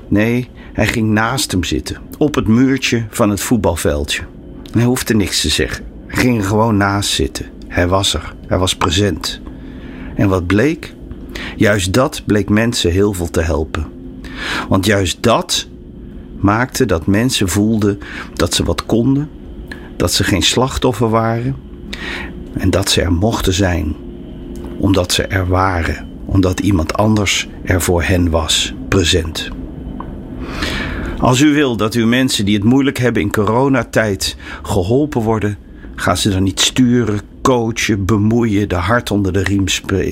[0.08, 4.24] Nee, hij ging naast hem zitten, op het muurtje van het voetbalveldje.
[4.72, 5.86] Hij hoefde niks te zeggen.
[6.08, 7.46] Hij ging er gewoon naast zitten.
[7.68, 8.34] Hij was er.
[8.48, 9.41] Hij was present.
[10.15, 10.94] En wat bleek?
[11.56, 13.88] Juist dat bleek mensen heel veel te helpen.
[14.69, 15.67] Want juist dat
[16.39, 18.00] maakte dat mensen voelden
[18.34, 19.30] dat ze wat konden,
[19.98, 21.56] dat ze geen slachtoffer waren
[22.54, 23.95] en dat ze er mochten zijn,
[24.78, 29.50] omdat ze er waren, omdat iemand anders er voor hen was, present.
[31.19, 35.58] Als u wil dat uw mensen die het moeilijk hebben in coronatijd geholpen worden,
[35.95, 39.66] ga ze dan niet sturen, coachen, bemoeien, de hart onder de riem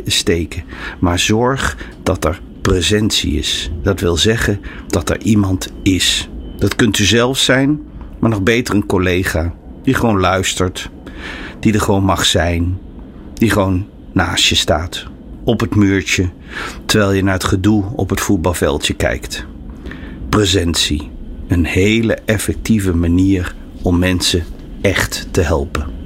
[0.05, 0.63] steken.
[0.99, 3.71] Maar zorg dat er presentie is.
[3.81, 6.29] Dat wil zeggen dat er iemand is.
[6.57, 7.81] Dat kunt u zelf zijn,
[8.19, 10.89] maar nog beter een collega die gewoon luistert,
[11.59, 12.77] die er gewoon mag zijn,
[13.33, 15.05] die gewoon naast je staat,
[15.43, 16.29] op het muurtje,
[16.85, 19.45] terwijl je naar het gedoe op het voetbalveldje kijkt.
[20.29, 21.09] Presentie,
[21.47, 24.43] een hele effectieve manier om mensen
[24.81, 26.02] echt te helpen.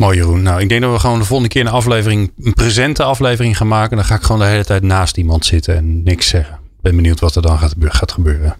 [0.00, 0.42] Mooi Jeroen.
[0.42, 3.68] Nou, ik denk dat we gewoon de volgende keer een aflevering, een presente aflevering gaan
[3.68, 3.96] maken.
[3.96, 6.58] Dan ga ik gewoon de hele tijd naast iemand zitten en niks zeggen.
[6.80, 8.56] Ben benieuwd wat er dan gaat, gaat gebeuren.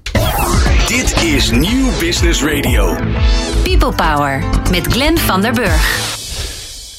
[0.87, 2.97] Dit is Nieuw Business Radio.
[3.63, 6.19] People Power met Glenn van der Burg.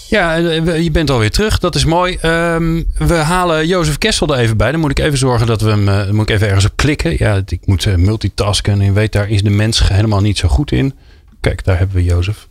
[0.09, 0.35] Ja,
[0.75, 1.59] je bent alweer terug.
[1.59, 2.17] Dat is mooi.
[2.25, 4.71] Um, we halen Jozef Kessel er even bij.
[4.71, 5.87] Dan moet ik even zorgen dat we hem.
[5.87, 7.15] Uh, moet ik even ergens op klikken.
[7.17, 8.81] Ja, ik moet uh, multitasken.
[8.81, 10.93] En weet, daar is de mens helemaal niet zo goed in.
[11.39, 12.47] Kijk, daar hebben we Jozef.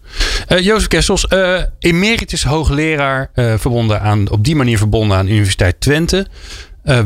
[0.48, 5.80] Uh, Jozef Kessels, uh, emeritus hoogleraar, uh, verbonden aan, op die manier verbonden aan Universiteit
[5.80, 6.26] Twente.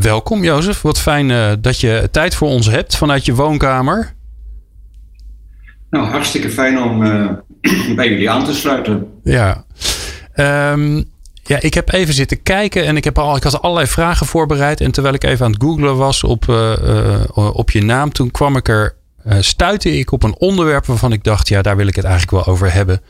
[0.00, 4.14] welkom Jozef, wat fijn dat je tijd voor ons hebt vanuit je woonkamer.
[5.90, 6.98] Nou, hartstikke fijn om
[7.96, 9.06] bij jullie aan te sluiten.
[9.24, 9.64] Ja.
[10.72, 11.04] Um,
[11.42, 14.80] ja, ik heb even zitten kijken en ik, heb al, ik had allerlei vragen voorbereid.
[14.80, 16.48] En terwijl ik even aan het googlen was op,
[17.34, 18.96] op je naam, toen kwam ik er
[19.40, 22.54] stuitte ik op een onderwerp waarvan ik dacht, ja, daar wil ik het eigenlijk wel
[22.54, 23.00] over hebben.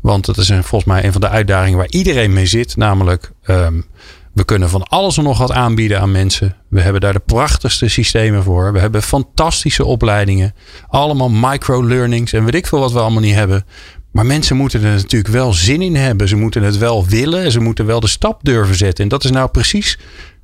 [0.00, 2.76] Want dat is een, volgens mij een van de uitdagingen waar iedereen mee zit.
[2.76, 3.84] Namelijk, um,
[4.32, 6.56] we kunnen van alles en nog wat aanbieden aan mensen.
[6.68, 8.72] We hebben daar de prachtigste systemen voor.
[8.72, 10.54] We hebben fantastische opleidingen.
[10.88, 13.64] Allemaal micro-learnings en weet ik veel wat we allemaal niet hebben.
[14.12, 16.28] Maar mensen moeten er natuurlijk wel zin in hebben.
[16.28, 17.52] Ze moeten het wel willen.
[17.52, 19.04] Ze moeten wel de stap durven zetten.
[19.04, 19.98] En dat is nou precies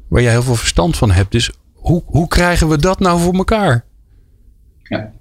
[0.08, 1.32] waar jij heel veel verstand van hebt.
[1.32, 3.84] Dus hoe, hoe krijgen we dat nou voor elkaar?
[4.88, 5.12] Ja.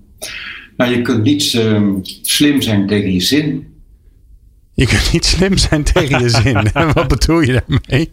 [0.78, 3.74] Nou, je kunt niet uh, slim zijn tegen je zin.
[4.74, 6.68] Je kunt niet slim zijn tegen je zin.
[6.94, 8.10] Wat bedoel je daarmee?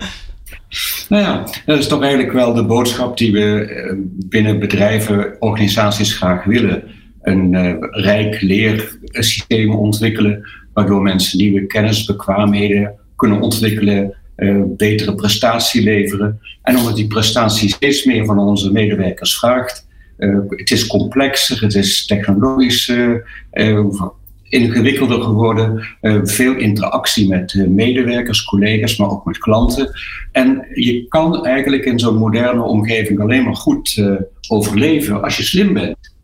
[1.09, 6.17] Nou ja, dat is toch eigenlijk wel de boodschap die we eh, binnen bedrijven, organisaties
[6.17, 6.83] graag willen.
[7.23, 15.83] Een uh, rijk leersysteem ontwikkelen, waardoor mensen nieuwe kennis, bekwaamheden kunnen ontwikkelen, uh, betere prestatie
[15.83, 16.41] leveren.
[16.62, 19.87] En omdat die prestatie steeds meer van onze medewerkers vraagt,
[20.49, 23.85] het is complexer, het is technologisch uh,
[24.49, 25.87] ingewikkelder geworden.
[26.23, 29.91] veel interactie met medewerkers, collega's, maar ook met klanten.
[30.33, 34.05] En je kan eigenlijk in zo'n moderne omgeving alleen maar goed
[34.49, 36.15] overleven als je slim bent.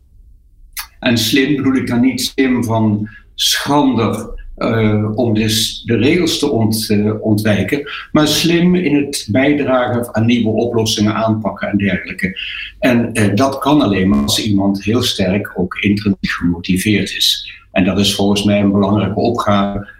[0.99, 6.51] En slim bedoel ik dan niet slim van schrander uh, om dus de regels te
[6.51, 12.39] ont, uh, ontwijken, maar slim in het bijdragen aan nieuwe oplossingen aanpakken en dergelijke.
[12.79, 17.53] En uh, dat kan alleen maar als iemand heel sterk ook intrinsiek gemotiveerd is.
[17.71, 19.97] En dat is volgens mij een belangrijke opgave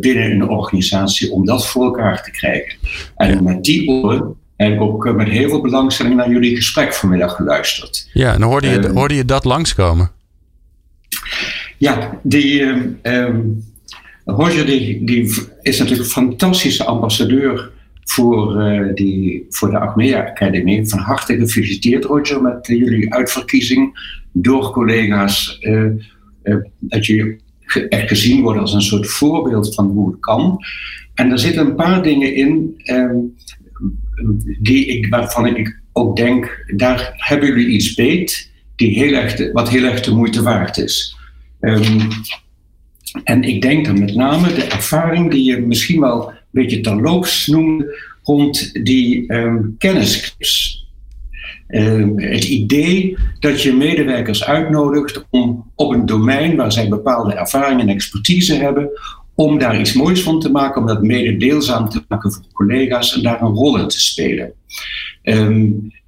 [0.00, 2.78] binnen een organisatie om dat voor elkaar te krijgen.
[3.16, 7.36] En met die oren heb ik ook met heel veel belangstelling naar jullie gesprek vanmiddag
[7.36, 8.08] geluisterd.
[8.12, 10.10] Ja, en hoorde je, hoorde je dat langskomen?
[11.78, 12.62] Ja, die.
[13.02, 13.70] Um,
[14.24, 15.22] Roger die, die
[15.62, 17.70] is natuurlijk een fantastische ambassadeur
[18.04, 20.86] voor, uh, die, voor de Achmea Academy.
[20.86, 23.98] Van harte gefeliciteerd, Roger, met jullie uitverkiezing
[24.32, 25.58] door collega's.
[25.60, 25.84] Uh,
[26.42, 27.36] uh, dat je
[27.88, 30.58] echt gezien wordt als een soort voorbeeld van hoe het kan.
[31.14, 32.74] En er zitten een paar dingen in
[34.60, 39.68] die ik, waarvan ik ook denk, daar hebben jullie iets beet die heel erg wat
[39.68, 41.16] heel erg de moeite waard is.
[41.60, 42.10] Ehm,
[43.24, 47.46] en ik denk dan met name de ervaring die je misschien wel een beetje terloops
[47.46, 50.86] noemde rond die um, kennisclips.
[51.66, 57.80] Ehm, het idee dat je medewerkers uitnodigt om op een domein waar zij bepaalde ervaring
[57.80, 58.90] en expertise hebben,
[59.34, 63.22] om daar iets moois van te maken, om dat mededeelzaam te maken voor collega's en
[63.22, 64.52] daar een rol in te spelen.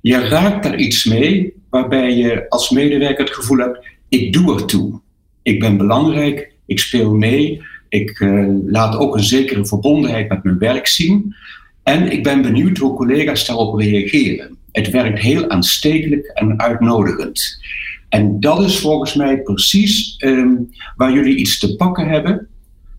[0.00, 4.66] je raakt daar iets mee waarbij je als medewerker het gevoel hebt, ik doe er
[4.66, 5.00] toe.
[5.42, 10.58] Ik ben belangrijk, ik speel mee, ik uh, laat ook een zekere verbondenheid met mijn
[10.58, 11.34] werk zien.
[11.82, 14.56] En ik ben benieuwd hoe collega's daarop reageren.
[14.72, 17.58] Het werkt heel aanstekelijk en uitnodigend.
[18.08, 22.48] En dat is volgens mij precies um, waar jullie iets te pakken hebben.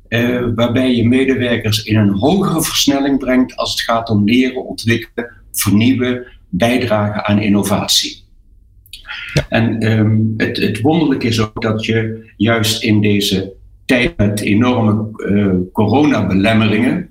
[0.10, 5.32] Uh, waarbij je medewerkers in een hogere versnelling brengt als het gaat om leren, ontwikkelen,
[5.52, 8.25] vernieuwen, bijdragen aan innovatie.
[9.50, 13.54] En um, het, het wonderlijke is ook dat je juist in deze
[13.86, 17.10] tijd met enorme uh, coronabelemmeringen,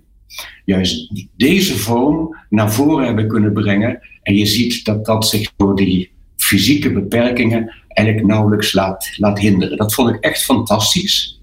[0.65, 3.99] juist deze vorm naar voren hebben kunnen brengen.
[4.23, 9.77] En je ziet dat dat zich door die fysieke beperkingen eigenlijk nauwelijks laat, laat hinderen.
[9.77, 11.41] Dat vond ik echt fantastisch.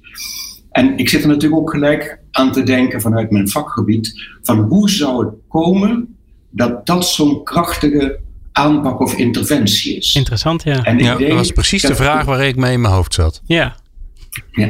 [0.72, 4.90] En ik zit er natuurlijk ook gelijk aan te denken vanuit mijn vakgebied, van hoe
[4.90, 6.16] zou het komen
[6.50, 8.20] dat dat zo'n krachtige
[8.52, 10.16] aanpak of interventie is.
[10.16, 10.84] Interessant, ja.
[10.84, 13.42] En ja, dat was precies de vraag waar ik mee in mijn hoofd zat.
[13.46, 13.76] Ja.
[14.52, 14.70] ja.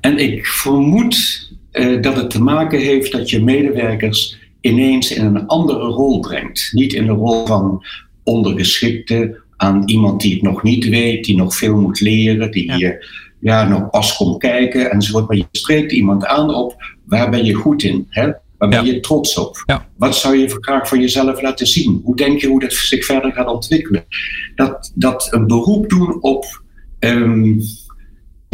[0.00, 5.46] En ik vermoed uh, dat het te maken heeft dat je medewerkers ineens in een
[5.46, 6.68] andere rol brengt.
[6.72, 7.84] Niet in de rol van
[8.22, 12.76] ondergeschikte aan iemand die het nog niet weet, die nog veel moet leren, die ja.
[12.76, 13.06] je
[13.40, 15.28] ja, nog pas komt kijken enzovoort.
[15.28, 18.06] Maar je spreekt iemand aan op waar ben je goed in?
[18.08, 18.30] Hè?
[18.58, 19.64] Waar ben je trots op?
[19.96, 22.00] Wat zou je graag van jezelf laten zien?
[22.04, 24.04] Hoe denk je hoe dat zich verder gaat ontwikkelen?
[24.54, 26.62] Dat, dat een beroep doen op,
[26.98, 27.60] um,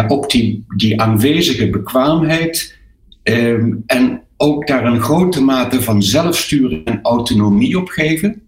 [0.09, 2.79] op die, die aanwezige bekwaamheid
[3.23, 8.43] um, en ook daar een grote mate van zelfsturing en autonomie op geven,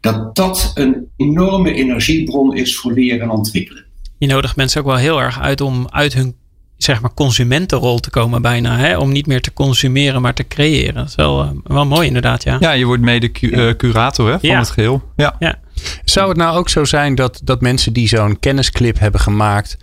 [0.00, 3.84] dat dat een enorme energiebron is voor leren en ontwikkelen.
[4.18, 6.34] Je nodigt mensen ook wel heel erg uit om uit hun
[6.78, 8.76] zeg maar consumentenrol te komen bijna.
[8.76, 8.96] Hè?
[8.96, 10.94] Om niet meer te consumeren, maar te creëren.
[10.94, 12.56] Dat is wel, uh, wel mooi inderdaad, ja.
[12.60, 14.58] Ja, je wordt mede cu uh, curator hè, van ja.
[14.58, 15.02] het geheel.
[15.16, 15.36] Ja.
[15.38, 15.58] ja.
[16.04, 19.76] Zou het nou ook zo zijn dat, dat mensen die zo'n kennisclip hebben gemaakt...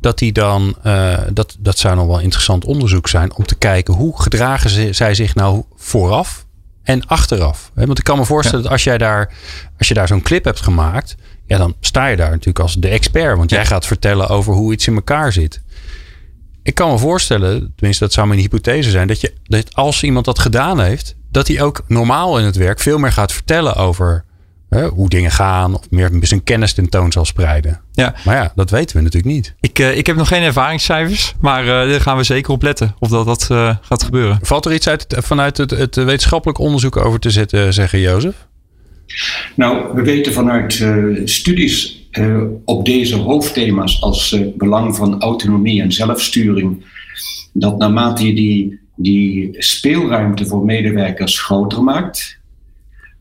[0.00, 3.34] dat die dan, uh, dat, dat zou nog wel interessant onderzoek zijn...
[3.34, 6.46] om te kijken hoe gedragen ze, zij zich nou vooraf
[6.82, 7.70] en achteraf.
[7.74, 8.64] Want ik kan me voorstellen ja.
[8.64, 9.32] dat als jij daar,
[9.78, 11.14] als je daar zo'n clip hebt gemaakt...
[11.46, 13.36] ja, dan sta je daar natuurlijk als de expert.
[13.36, 15.62] Want jij gaat vertellen over hoe iets in elkaar zit
[16.62, 20.24] ik kan me voorstellen, tenminste dat zou mijn hypothese zijn, dat, je, dat als iemand
[20.24, 24.24] dat gedaan heeft, dat hij ook normaal in het werk veel meer gaat vertellen over
[24.68, 27.80] hè, hoe dingen gaan, of meer zijn kennis tentoon zal spreiden.
[27.92, 28.14] Ja.
[28.24, 29.54] Maar ja, dat weten we natuurlijk niet.
[29.60, 32.94] Ik, uh, ik heb nog geen ervaringscijfers, maar uh, daar gaan we zeker op letten
[32.98, 34.38] of dat, dat uh, gaat gebeuren.
[34.42, 38.34] Valt er iets uit, vanuit het, het wetenschappelijk onderzoek over te zetten, zeggen Jozef?
[39.56, 40.86] Nou, we weten vanuit
[41.24, 46.84] studies uh, op deze hoofdthema's als uh, belang van autonomie en zelfsturing,
[47.52, 52.40] dat naarmate je die, die speelruimte voor medewerkers groter maakt,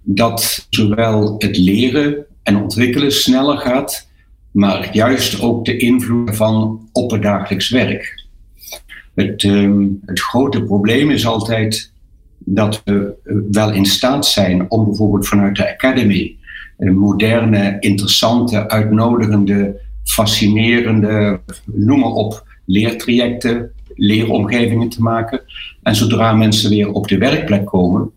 [0.02, 4.10] dat zowel het leren en ontwikkelen sneller gaat,
[4.52, 8.26] maar juist ook de invloed van op het dagelijks werk.
[9.14, 11.92] Het, um, het grote probleem is altijd
[12.38, 13.14] dat we
[13.52, 16.38] wel in staat zijn om bijvoorbeeld vanuit de academy
[16.89, 25.41] moderne, interessante, uitnodigende, fascinerende, noem maar op, leertrajecten, leeromgevingen te maken.
[25.84, 28.12] En zodra mensen weer op de werkplek komen,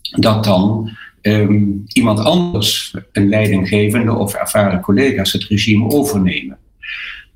[0.00, 0.90] dat dan
[1.22, 6.58] um, iemand anders, een leidinggevende of ervaren collega's, het regime overnemen.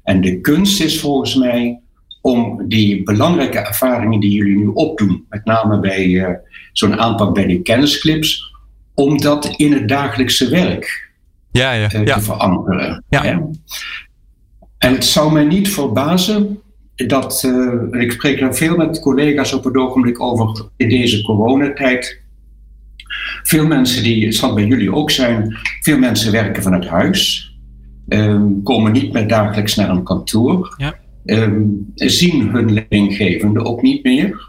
[0.02, 1.80] En de kunst is volgens mij
[2.20, 6.28] om die belangrijke ervaringen die jullie nu opdoen, met name bij uh,
[6.72, 8.49] zo'n aanpak bij die kennisclips,
[9.00, 11.10] om dat in het dagelijkse werk
[11.50, 12.14] ja, ja, ja.
[12.14, 13.04] te verankeren.
[13.08, 13.48] Ja.
[14.78, 16.60] En het zou mij niet verbazen
[16.94, 22.20] dat, uh, ik spreek er veel met collega's op het ogenblik over in deze coronatijd.
[23.42, 27.52] Veel mensen die, het zal bij jullie ook zijn, veel mensen werken vanuit huis,
[28.08, 30.94] um, komen niet meer dagelijks naar een kantoor, ja.
[31.24, 34.48] um, zien hun leidinggevende ook niet meer.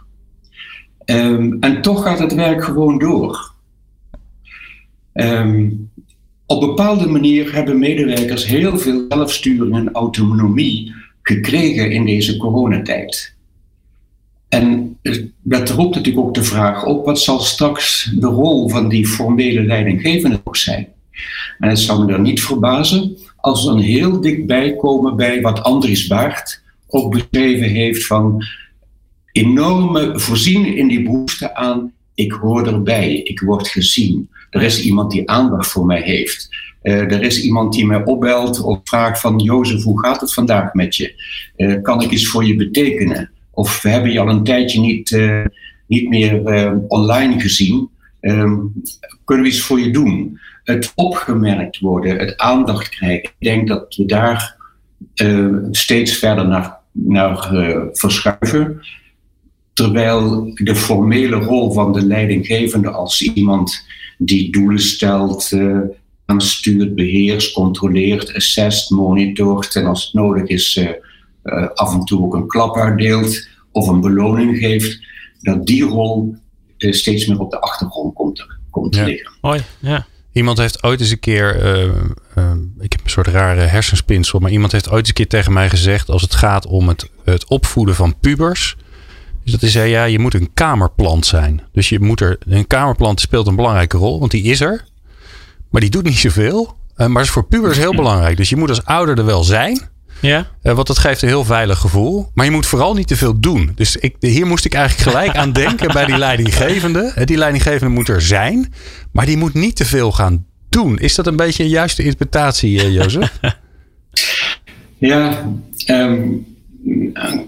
[1.06, 3.51] Um, en toch gaat het werk gewoon door.
[5.14, 5.90] Um,
[6.46, 13.36] op bepaalde manier hebben medewerkers heel veel zelfsturing en autonomie gekregen in deze coronatijd.
[14.50, 14.98] En
[15.42, 19.64] dat roept natuurlijk ook de vraag op: wat zal straks de rol van die formele
[19.64, 20.88] leidinggevende ook zijn?
[21.60, 25.64] En het zou me er niet verbazen als we dan heel dichtbij komen bij wat
[25.64, 28.44] Andries Baart ook beschreven heeft van
[29.32, 34.30] enorme voorzien in die behoefte aan ik hoor erbij, ik word gezien.
[34.52, 36.50] Er is iemand die aandacht voor mij heeft.
[36.84, 40.74] Uh, er is iemand die mij opbelt of vraagt van Jozef, hoe gaat het vandaag
[40.74, 41.24] met je?
[41.58, 43.32] Uh, kan ik iets voor je betekenen?
[43.52, 45.46] Of we hebben je al een tijdje niet, uh,
[45.88, 46.44] niet meer
[46.88, 47.90] online gezien.
[48.22, 48.74] Um,
[49.26, 50.40] kunnen we iets voor je doen?
[50.64, 53.24] Het opgemerkt worden, het aandacht krijgen.
[53.24, 54.56] Ik denk dat we daar
[55.72, 57.50] steeds verder naar, naar
[57.94, 58.82] verschuiven.
[59.74, 63.86] Terwijl de formele rol van de leidinggevende als iemand
[64.24, 65.80] die doelen stelt, uh,
[66.26, 70.90] aanstuurt, beheerst, controleert, assest, monitort en als het nodig is uh,
[71.44, 75.00] uh, af en toe ook een klap uitdeelt of een beloning geeft,
[75.40, 76.36] dat die rol
[76.78, 79.32] steeds meer op de achtergrond komt te, komt te liggen.
[79.42, 80.08] Mooi, ja.
[80.32, 81.56] Iemand heeft ooit eens een keer,
[82.80, 85.70] ik heb een soort rare hersenspinsel, maar iemand heeft ooit eens een keer tegen mij
[85.70, 88.76] gezegd: als het gaat om het, het opvoeden van pubers,
[89.44, 91.62] dus dat is, ja, je moet een kamerplant zijn.
[91.72, 94.86] Dus je moet er, een kamerplant speelt een belangrijke rol, want die is er.
[95.70, 96.76] Maar die doet niet zoveel.
[96.98, 98.38] Uh, maar is voor pubers heel belangrijk.
[98.38, 99.90] Dus je moet als ouder er wel zijn.
[100.20, 100.48] Ja.
[100.64, 102.30] Uh, want dat geeft een heel veilig gevoel.
[102.34, 103.72] Maar je moet vooral niet te veel doen.
[103.76, 107.14] Dus ik, hier moest ik eigenlijk gelijk aan denken bij die leidinggevende.
[107.26, 108.74] Die leidinggevende moet er zijn.
[109.12, 110.98] Maar die moet niet te veel gaan doen.
[110.98, 113.40] Is dat een beetje een juiste interpretatie, Jozef?
[114.98, 115.46] ja,
[115.88, 116.51] um,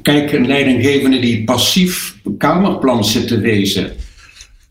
[0.02, 3.92] kijk, een leidinggevende die passief kamerplan zit te wezen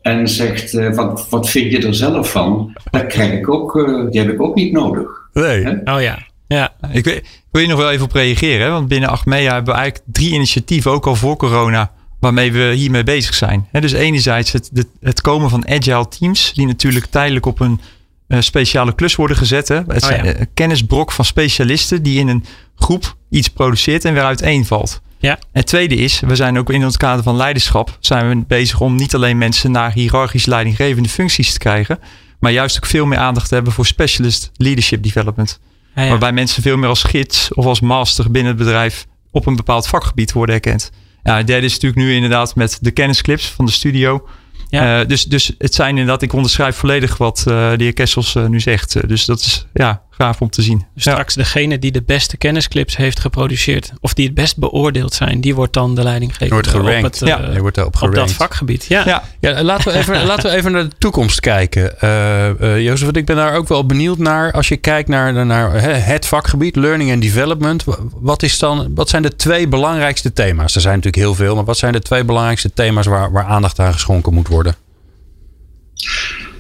[0.02, 2.72] en zegt, uh, wat, wat vind je er zelf van?
[2.90, 5.08] Dat krijg ik ook, uh, die heb ik ook niet nodig.
[5.32, 5.66] Nee.
[5.84, 6.18] Oh ja.
[6.46, 6.74] Ja.
[6.92, 8.70] Ik, wil, ik wil hier nog wel even op reageren.
[8.70, 11.90] Want binnen Achmea hebben we eigenlijk drie initiatieven, ook al voor corona,
[12.20, 13.68] waarmee we hiermee bezig zijn.
[13.72, 17.80] dus enerzijds het, het komen van agile teams, die natuurlijk tijdelijk op een
[18.28, 19.68] uh, speciale klus worden gezet.
[19.68, 19.76] Hè.
[19.76, 20.34] Het oh, zijn ja.
[20.54, 22.44] kennisbrok van specialisten die in een
[22.76, 25.00] groep iets produceert en weer uiteenvalt.
[25.18, 25.38] Ja.
[25.52, 28.94] Het tweede is, we zijn ook in het kader van leiderschap zijn we bezig om
[28.94, 31.98] niet alleen mensen naar hiërarchisch leidinggevende functies te krijgen,
[32.38, 35.60] maar juist ook veel meer aandacht te hebben voor specialist leadership development.
[35.94, 36.08] Ja, ja.
[36.08, 39.86] Waarbij mensen veel meer als gids of als master binnen het bedrijf op een bepaald
[39.86, 40.90] vakgebied worden erkend.
[41.22, 44.28] Ja, het derde is natuurlijk nu inderdaad met de kennisclips van de studio.
[44.68, 45.00] Ja.
[45.00, 48.46] Uh, dus, dus het zijn inderdaad, ik onderschrijf volledig wat uh, de heer Kessels uh,
[48.46, 49.08] nu zegt.
[49.08, 50.86] dus dat is ja, gaaf om te zien.
[50.94, 55.40] Dus straks degene die de beste kennisclips heeft geproduceerd, of die het best beoordeeld zijn,
[55.40, 56.48] die wordt dan de leidinggever.
[56.48, 57.04] Wordt gerankt.
[57.22, 57.50] Op, het, ja.
[57.50, 58.84] uh, wordt op, op dat vakgebied.
[58.84, 59.02] Ja.
[59.06, 59.22] ja.
[59.40, 61.94] ja laten, we even, laten we even naar de toekomst kijken.
[62.04, 64.52] Uh, Jozef, ik ben daar ook wel benieuwd naar.
[64.52, 67.84] Als je kijkt naar, naar het vakgebied, learning and development.
[68.12, 70.74] Wat, is dan, wat zijn de twee belangrijkste thema's?
[70.74, 73.78] Er zijn natuurlijk heel veel, maar wat zijn de twee belangrijkste thema's waar, waar aandacht
[73.78, 74.74] aan geschonken moet worden?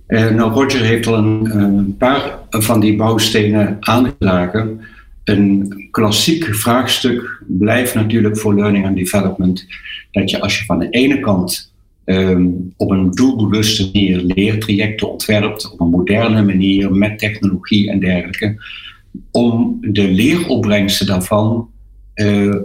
[0.09, 4.81] Uh, nou, Roger heeft al een, paar van die bouwstenen aangedragen.
[5.23, 9.65] Een klassiek vraagstuk blijft natuurlijk voor learning and development
[10.11, 11.73] dat je als je van de ene kant
[12.05, 18.63] um, op een doelbewuste manier leertrajecten ontwerpt, op een moderne manier met technologie en dergelijke,
[19.31, 21.69] om de leeropbrengsten daarvan
[22.15, 22.55] uh,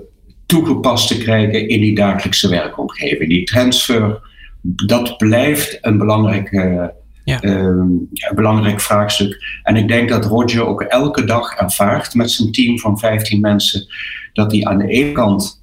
[0.47, 3.29] toegepast te krijgen in die dagelijkse werkomgeving.
[3.29, 4.21] Die transfer,
[4.61, 6.93] dat blijft een belangrijke
[7.25, 7.43] ja.
[7.43, 9.61] Een belangrijk vraagstuk.
[9.63, 13.87] En ik denk dat Roger ook elke dag ervaart met zijn team van 15 mensen
[14.33, 15.63] dat hij aan de ene kant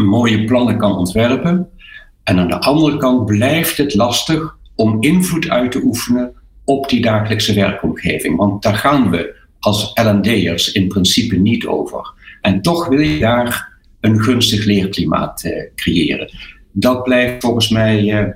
[0.00, 1.68] mooie plannen kan ontwerpen.
[2.22, 6.32] En aan de andere kant blijft het lastig om invloed uit te oefenen
[6.64, 8.36] op die dagelijkse werkomgeving.
[8.36, 12.12] Want daar gaan we als LD'ers in principe niet over.
[12.40, 16.30] En toch wil je daar een gunstig leerklimaat uh, creëren.
[16.72, 18.28] Dat blijft volgens mij uh,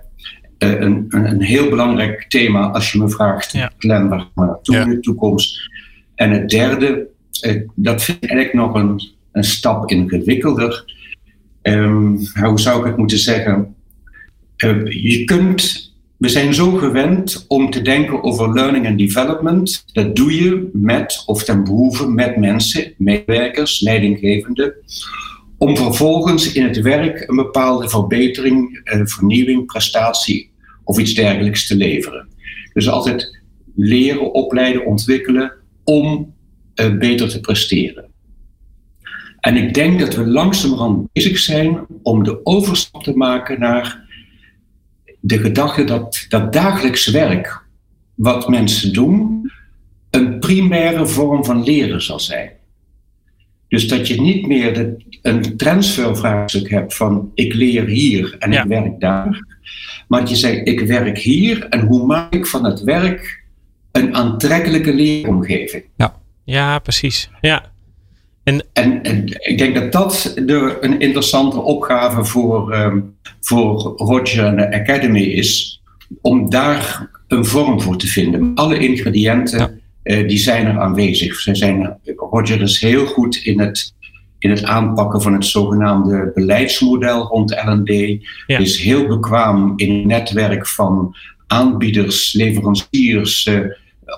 [0.58, 3.72] een, een, een, heel belangrijk thema als je me vraagt, ja.
[3.78, 4.82] Glenn, waar we naartoe ja.
[4.82, 5.70] in de toekomst.
[6.14, 7.06] En het derde,
[7.46, 10.94] uh, dat vind ik eigenlijk nog een, een stap ingewikkelder.
[11.62, 13.74] Um, hoe zou ik het moeten zeggen?
[14.64, 19.84] Uh, je kunt, we zijn zo gewend om te denken over learning and development.
[19.92, 24.74] Dat doe je met of ten behoeve met mensen, medewerkers, leidinggevenden
[25.58, 30.50] om vervolgens in het werk een bepaalde verbetering, eh, vernieuwing, prestatie
[30.84, 32.28] of iets dergelijks te leveren.
[32.72, 33.40] Dus altijd
[33.74, 35.52] leren, opleiden, ontwikkelen
[35.84, 36.34] om
[36.74, 38.04] uh, beter te presteren.
[39.40, 44.04] En ik denk dat we langzamerhand bezig zijn om de overstap te maken naar
[45.20, 47.64] de gedachte dat dat dagelijks werk,
[48.14, 49.50] wat mensen doen,
[50.10, 52.50] een primaire vorm van leren zal zijn.
[53.68, 58.64] Dus dat je niet meer de, een transfervraagstuk hebt van ik leer hier en ik
[58.64, 59.44] werk daar.
[60.08, 63.44] Maar dat je zegt ik werk hier en hoe maak ik van het werk
[63.92, 65.84] een aantrekkelijke leeromgeving.
[65.96, 67.30] Ja, ja precies.
[67.40, 67.64] Ja.
[68.42, 74.56] En, en, ik denk dat dat de, een interessante opgave voor, um, voor Roger en
[74.56, 75.80] de Academy is.
[76.20, 78.54] Om daar een vorm voor te vinden.
[78.54, 81.40] Alle ingrediënten uh, die zijn er aanwezig.
[81.40, 83.94] Ze zijn, Roger is heel goed in het,
[84.38, 87.88] in het aanpakken van het zogenaamde beleidsmodel rond LD.
[88.46, 88.58] Ja.
[88.58, 93.46] Is heel bekwaam in het netwerk van aanbieders, leveranciers.
[93.46, 93.60] Uh,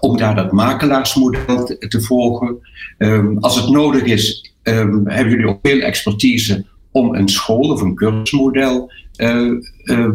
[0.00, 2.58] om daar dat makelaarsmodel te, te volgen.
[2.98, 7.80] Um, als het nodig is, um, hebben jullie ook veel expertise om een school of
[7.80, 9.60] een cursusmodel uh,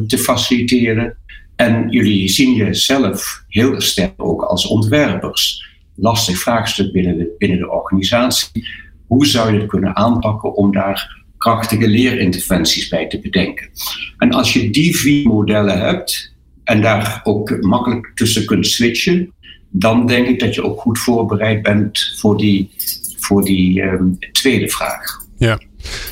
[0.08, 1.18] te faciliteren.
[1.56, 5.72] En jullie zien jezelf heel sterk ook als ontwerpers.
[5.96, 8.68] Lastig vraagstuk binnen de, binnen de organisatie.
[9.08, 13.70] Hoe zou je het kunnen aanpakken om daar krachtige leerinterventies bij te bedenken?
[14.18, 19.34] En als je die vier modellen hebt en daar ook makkelijk tussen kunt switchen,
[19.70, 22.70] dan denk ik dat je ook goed voorbereid bent voor die,
[23.18, 25.22] voor die um, tweede vraag.
[25.38, 25.60] Ja.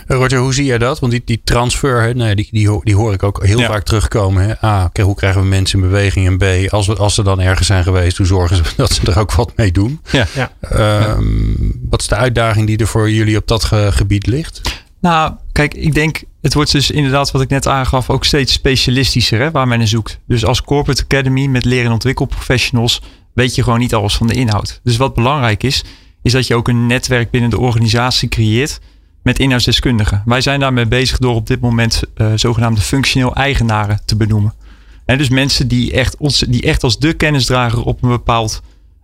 [0.08, 1.00] Eh, Roger, hoe zie jij dat?
[1.00, 4.44] Want die, die transfer, hè, nee, die, die, die hoor ik ook heel vaak terugkomen.
[4.44, 4.68] Hè?
[4.68, 6.28] A, okay, hoe krijgen we mensen in beweging?
[6.28, 9.12] En B, als, we, als ze dan ergens zijn geweest, hoe zorgen ze dat ze
[9.12, 10.02] er ook wat mee doen?
[10.12, 10.28] Ja.
[10.34, 10.52] ja.
[11.16, 14.62] Um, wat is de uitdaging die er voor jullie op dat ge, gebied ligt?
[15.02, 19.40] Nou, kijk, ik denk, het wordt dus inderdaad, wat ik net aangaf, ook steeds specialistischer
[19.40, 20.20] hè, waar men naar zoekt.
[20.28, 23.02] Dus als Corporate Academy met leren en ontwikkelprofessionals
[23.34, 24.80] weet je gewoon niet alles van de inhoud.
[24.84, 25.84] Dus wat belangrijk is,
[26.22, 28.80] is dat je ook een netwerk binnen de organisatie creëert
[29.24, 30.22] met inhoudsdeskundigen.
[30.26, 34.54] Wij zijn daarmee bezig door op dit moment uh, zogenaamde functioneel eigenaren te benoemen.
[35.06, 38.62] En dus mensen die echt, ons, die echt als de kennisdrager op een bepaald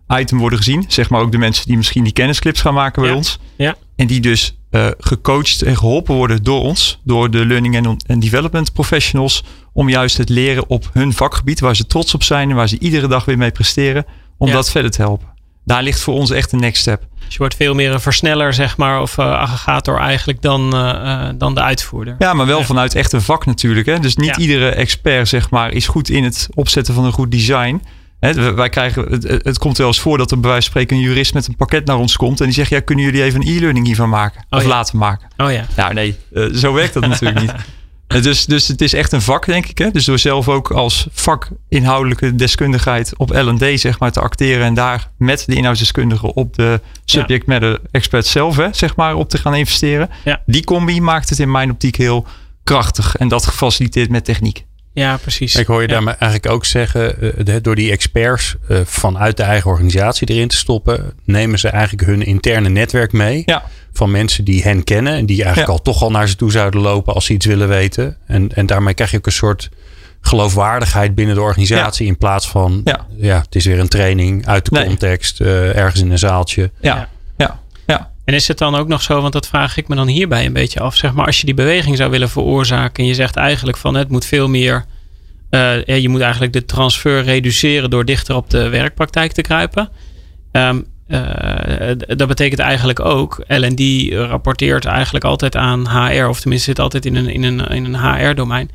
[0.08, 0.84] item worden gezien.
[0.88, 3.38] Zeg maar ook de mensen die misschien die kennisclips gaan maken bij ons.
[3.56, 3.76] Ja.
[3.96, 8.72] En die dus uh, gecoacht en geholpen worden door ons, door de learning and development
[8.72, 12.68] professionals, om juist het leren op hun vakgebied, waar ze trots op zijn en waar
[12.68, 14.06] ze iedere dag weer mee presteren,
[14.36, 15.28] om dat verder te helpen.
[15.68, 17.06] Daar ligt voor ons echt een next step.
[17.24, 21.28] Dus je wordt veel meer een versneller, zeg maar, of uh, aggregator eigenlijk dan, uh,
[21.34, 22.14] dan de uitvoerder.
[22.18, 23.86] Ja, maar wel vanuit echt een vak natuurlijk.
[23.86, 23.98] Hè?
[23.98, 27.82] Dus niet iedere expert, zeg maar, is goed in het opzetten van een goed design.
[28.20, 30.96] Hè, wij krijgen, het, het, komt wel eens voor dat er bij wijze van spreken
[30.96, 32.40] een jurist met een pakket naar ons komt.
[32.40, 34.44] En die zegt, ja, kunnen jullie even een e-learning hiervan maken?
[34.50, 35.28] Oh, of laten maken?
[35.36, 35.64] Oh ja.
[35.76, 36.16] Nou nee,
[36.54, 37.52] zo werkt dat natuurlijk niet.
[38.08, 39.78] Eh, dus, dus het is echt een vak, denk ik.
[39.78, 39.90] Hè?
[39.90, 44.66] Dus door zelf ook als vakinhoudelijke deskundigheid op L&D zeg maar, te acteren.
[44.66, 49.28] En daar met de inhoudsdeskundigen op de subject matter expert zelf hè, zeg maar, op
[49.28, 50.10] te gaan investeren.
[50.24, 50.42] Ja.
[50.46, 52.26] Die combi maakt het in mijn optiek heel
[52.64, 53.16] krachtig.
[53.16, 54.64] En dat gefaciliteerd met techniek.
[54.98, 55.54] Ja, precies.
[55.54, 56.04] Ik hoor je ja.
[56.04, 57.16] eigenlijk ook zeggen,
[57.48, 62.08] uh, door die experts uh, vanuit de eigen organisatie erin te stoppen, nemen ze eigenlijk
[62.08, 63.42] hun interne netwerk mee.
[63.46, 63.64] Ja.
[63.92, 66.80] Van mensen die hen kennen en die eigenlijk al toch al naar ze toe zouden
[66.80, 68.16] lopen als ze iets willen weten.
[68.26, 69.68] En, en daarmee krijg je ook een soort
[70.20, 72.06] geloofwaardigheid binnen de organisatie.
[72.06, 73.06] In plaats van, ja.
[73.16, 76.70] ja, het is weer een training uit de context, uh, ergens in een zaaltje.
[76.80, 77.08] Ja.
[78.28, 80.52] En is het dan ook nog zo, want dat vraag ik me dan hierbij een
[80.52, 80.96] beetje af.
[80.96, 84.08] Zeg maar, als je die beweging zou willen veroorzaken en je zegt eigenlijk van het
[84.08, 84.84] moet veel meer.
[85.50, 89.88] Uh, je moet eigenlijk de transfer reduceren door dichter op de werkpraktijk te kruipen.
[90.52, 91.18] Um, uh,
[92.16, 93.80] dat betekent eigenlijk ook, LD
[94.12, 98.14] rapporteert eigenlijk altijd aan HR, of tenminste zit altijd in een, in een, in een
[98.14, 98.70] HR-domein.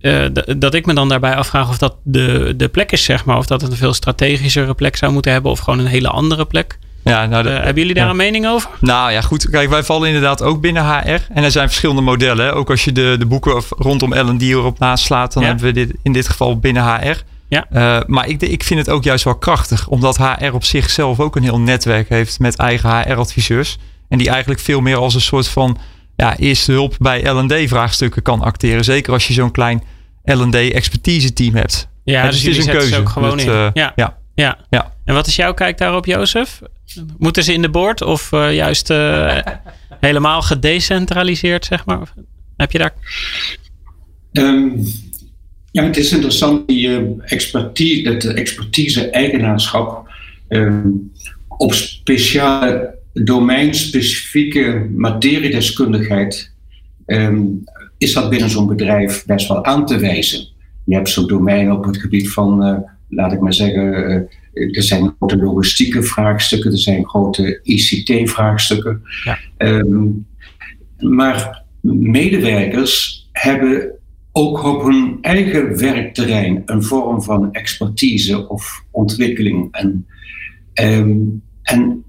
[0.00, 0.24] Uh,
[0.58, 3.36] dat ik me dan daarbij afvraag of dat de, de plek is, zeg maar.
[3.36, 6.44] Of dat het een veel strategischere plek zou moeten hebben, of gewoon een hele andere
[6.44, 6.78] plek.
[7.04, 8.70] Ja, nou uh, hebben jullie daar een mening over?
[8.80, 9.50] Nou ja, goed.
[9.50, 11.20] Kijk, wij vallen inderdaad ook binnen HR.
[11.34, 12.54] En er zijn verschillende modellen.
[12.54, 16.12] Ook als je de, de boeken rondom L&D erop naslaat, dan hebben we dit in
[16.12, 17.22] dit geval binnen HR.
[17.48, 17.66] Ja.
[17.72, 21.36] Uh, maar ik, ik vind het ook juist wel krachtig, omdat HR op zichzelf ook
[21.36, 23.78] een heel netwerk heeft met eigen HR-adviseurs.
[24.08, 25.78] En die eigenlijk veel meer als een soort van
[26.16, 28.84] ja, eerste hulp bij LD-vraagstukken kan acteren.
[28.84, 29.82] Zeker als je zo'n klein
[30.24, 31.88] LD-expertise-team hebt.
[32.04, 32.98] Ja, dus, dus het is een keuze.
[32.98, 33.48] Ook gewoon in.
[33.48, 33.92] Uh, ja.
[33.94, 34.56] Ja.
[34.68, 34.92] ja.
[35.04, 36.60] En wat is jouw kijk daarop, Jozef?
[37.18, 38.88] Moeten ze in de boord of uh, juist
[40.00, 42.12] helemaal gedecentraliseerd, zeg maar?
[42.56, 42.94] Heb je daar.
[44.32, 44.84] Um,
[45.70, 50.08] ja, het is interessant, die uh, expertise, dat expertise-eigenaarschap
[50.48, 50.78] uh,
[51.48, 56.52] op speciale domeinspecifieke materiedeskundigheid
[57.06, 57.64] um,
[57.98, 60.46] is dat binnen zo'n bedrijf best wel aan te wijzen.
[60.84, 62.78] Je hebt zo'n domein op het gebied van, uh,
[63.08, 64.20] laat ik maar zeggen, uh,
[64.52, 69.02] er zijn grote logistieke vraagstukken, er zijn grote ICT-vraagstukken.
[69.24, 69.38] Ja.
[69.58, 70.26] Um,
[70.98, 73.92] maar medewerkers hebben
[74.32, 79.68] ook op hun eigen werkterrein een vorm van expertise of ontwikkeling.
[79.70, 80.06] En,
[80.82, 82.04] um, en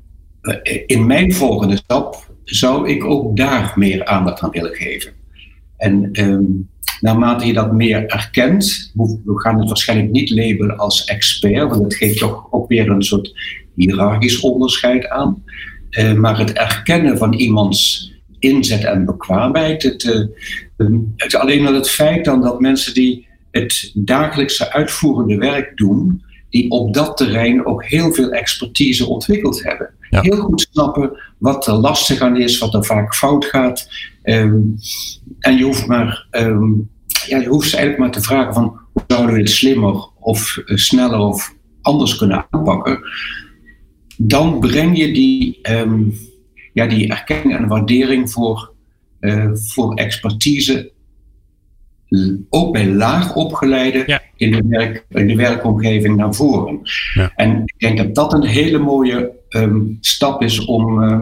[0.86, 5.14] in mijn volgende stap zou ik ook daar meer aandacht aan willen geven.
[5.78, 6.44] En ehm,
[7.04, 11.95] naarmate je dat meer erkent, we gaan het waarschijnlijk niet labelen als expert, want dat
[11.95, 13.34] geeft toch ook weer een soort
[13.76, 15.43] hiërarchisch onderscheid aan.
[15.89, 20.26] Uh, maar het erkennen van iemands inzet en bekwaamheid, het, uh,
[21.16, 26.70] het, alleen al het feit dan dat mensen die het dagelijkse uitvoerende werk doen, die
[26.70, 29.89] op dat terrein ook heel veel expertise ontwikkeld hebben.
[30.10, 33.88] Heel goed snappen wat er lastig aan is, wat er vaak fout gaat.
[34.24, 34.76] Um,
[35.39, 36.91] en je hoeft maar, um,
[37.28, 40.57] ja, je hoeft ze eigenlijk maar te vragen van hoe zouden we het slimmer of
[40.66, 42.99] uh, sneller of anders kunnen aanpakken.
[44.18, 46.14] Dan breng je die, um,
[46.74, 48.74] ja, die erkenning en waardering voor,
[49.20, 50.91] uh, voor expertise
[52.49, 56.80] ook bij laag opgeleiden in, de werk, in de werkomgeving naar voren.
[57.14, 57.32] Ja.
[57.36, 61.20] En ik denk dat dat een hele mooie um, stap is om, uh,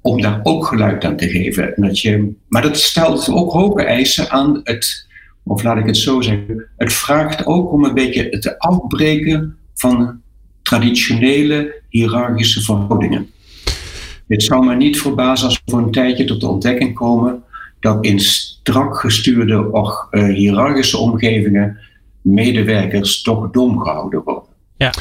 [0.00, 1.72] om daar ook geluid aan te geven.
[1.76, 5.06] Dat je, maar dat stelt ook hoge eisen aan het,
[5.42, 10.20] of laat ik het zo zeggen, het vraagt ook om een beetje het afbreken van
[10.62, 13.30] traditionele hiërarchische verhoudingen.
[14.28, 17.42] Het zou me niet verbazen als we voor een tijdje tot de ontdekking komen
[17.80, 21.78] dat in strak gestuurde of uh, hiërarchische omgevingen
[22.22, 24.42] medewerkers toch dom gehouden worden.
[24.76, 24.92] Ja.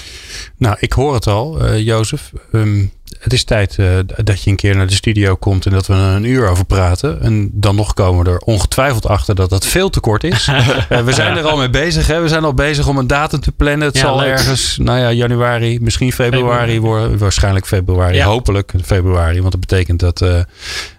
[0.58, 2.34] Nou, ik hoor het al, uh, Jozef.
[2.52, 3.88] Um, het is tijd uh,
[4.24, 7.22] dat je een keer naar de studio komt en dat we een uur over praten.
[7.22, 10.47] En dan nog komen we er ongetwijfeld achter dat dat veel te kort is.
[10.47, 12.08] uh, we zijn er al mee bezig.
[12.08, 12.22] Hè?
[12.22, 13.88] We zijn al bezig om een datum te plannen.
[13.88, 14.28] Het ja, zal leuk.
[14.28, 17.18] ergens, nou ja, januari, misschien februari worden.
[17.18, 18.26] Waarschijnlijk februari, ja.
[18.26, 19.39] hopelijk februari.
[19.39, 20.45] Want dat betekent dat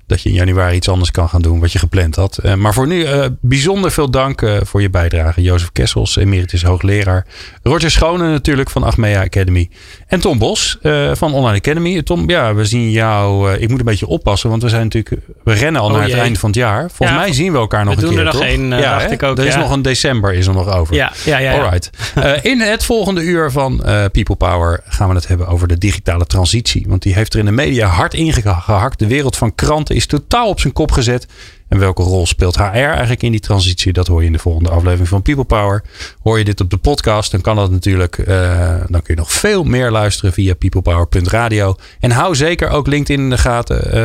[0.07, 2.41] dat je in januari iets anders kan gaan doen wat je gepland had.
[2.57, 3.07] Maar voor nu
[3.41, 5.43] bijzonder veel dank voor je bijdrage.
[5.43, 7.27] Jozef Kessels, emeritus hoogleraar.
[7.63, 9.71] Roger Schone natuurlijk van Achmea Academy.
[10.07, 10.79] En Tom Bos
[11.13, 11.98] van Online Academy.
[12.03, 13.53] Tom, ja, we zien jou.
[13.53, 15.23] ik moet een beetje oppassen, want we zijn natuurlijk.
[15.45, 16.21] We rennen al oh, naar het jee.
[16.21, 16.91] einde van het jaar.
[16.91, 18.17] Volgens ja, mij zien we elkaar nog we een keer.
[18.17, 19.39] We doen er nog één, ja, dacht ik ook.
[19.39, 19.61] Er is ja.
[19.61, 20.95] nog een december is er nog over.
[20.95, 21.53] Ja, ja, ja.
[21.53, 21.91] Alright.
[22.43, 23.83] in het volgende uur van
[24.13, 26.85] People Power gaan we het hebben over de digitale transitie.
[26.89, 28.99] Want die heeft er in de media hard ingehakt.
[28.99, 31.27] De wereld van kranten is totaal op zijn kop gezet.
[31.69, 33.93] En welke rol speelt HR eigenlijk in die transitie?
[33.93, 35.83] Dat hoor je in de volgende aflevering van People Power.
[36.23, 38.19] Hoor je dit op de podcast, dan kan dat natuurlijk.
[38.19, 38.27] Uh,
[38.89, 41.77] dan kun je nog veel meer luisteren via peoplepower.radio.
[42.01, 43.97] En hou zeker ook LinkedIn in de gaten.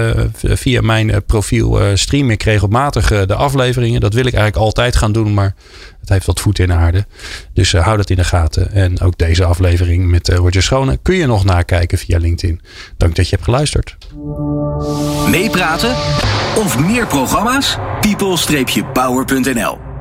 [0.41, 4.01] Uh, via mijn uh, profiel stream ik regelmatig de afleveringen.
[4.01, 5.55] Dat wil ik eigenlijk altijd gaan doen, maar
[6.03, 7.05] het heeft wat voet in de aarde.
[7.53, 8.71] Dus hou dat in de gaten.
[8.71, 12.61] En ook deze aflevering met Roger Schone kun je nog nakijken via LinkedIn.
[12.97, 13.97] Dank dat je hebt geluisterd.
[15.29, 15.95] Meepraten
[16.55, 17.77] of meer programma's?
[18.01, 19.92] people-power.nl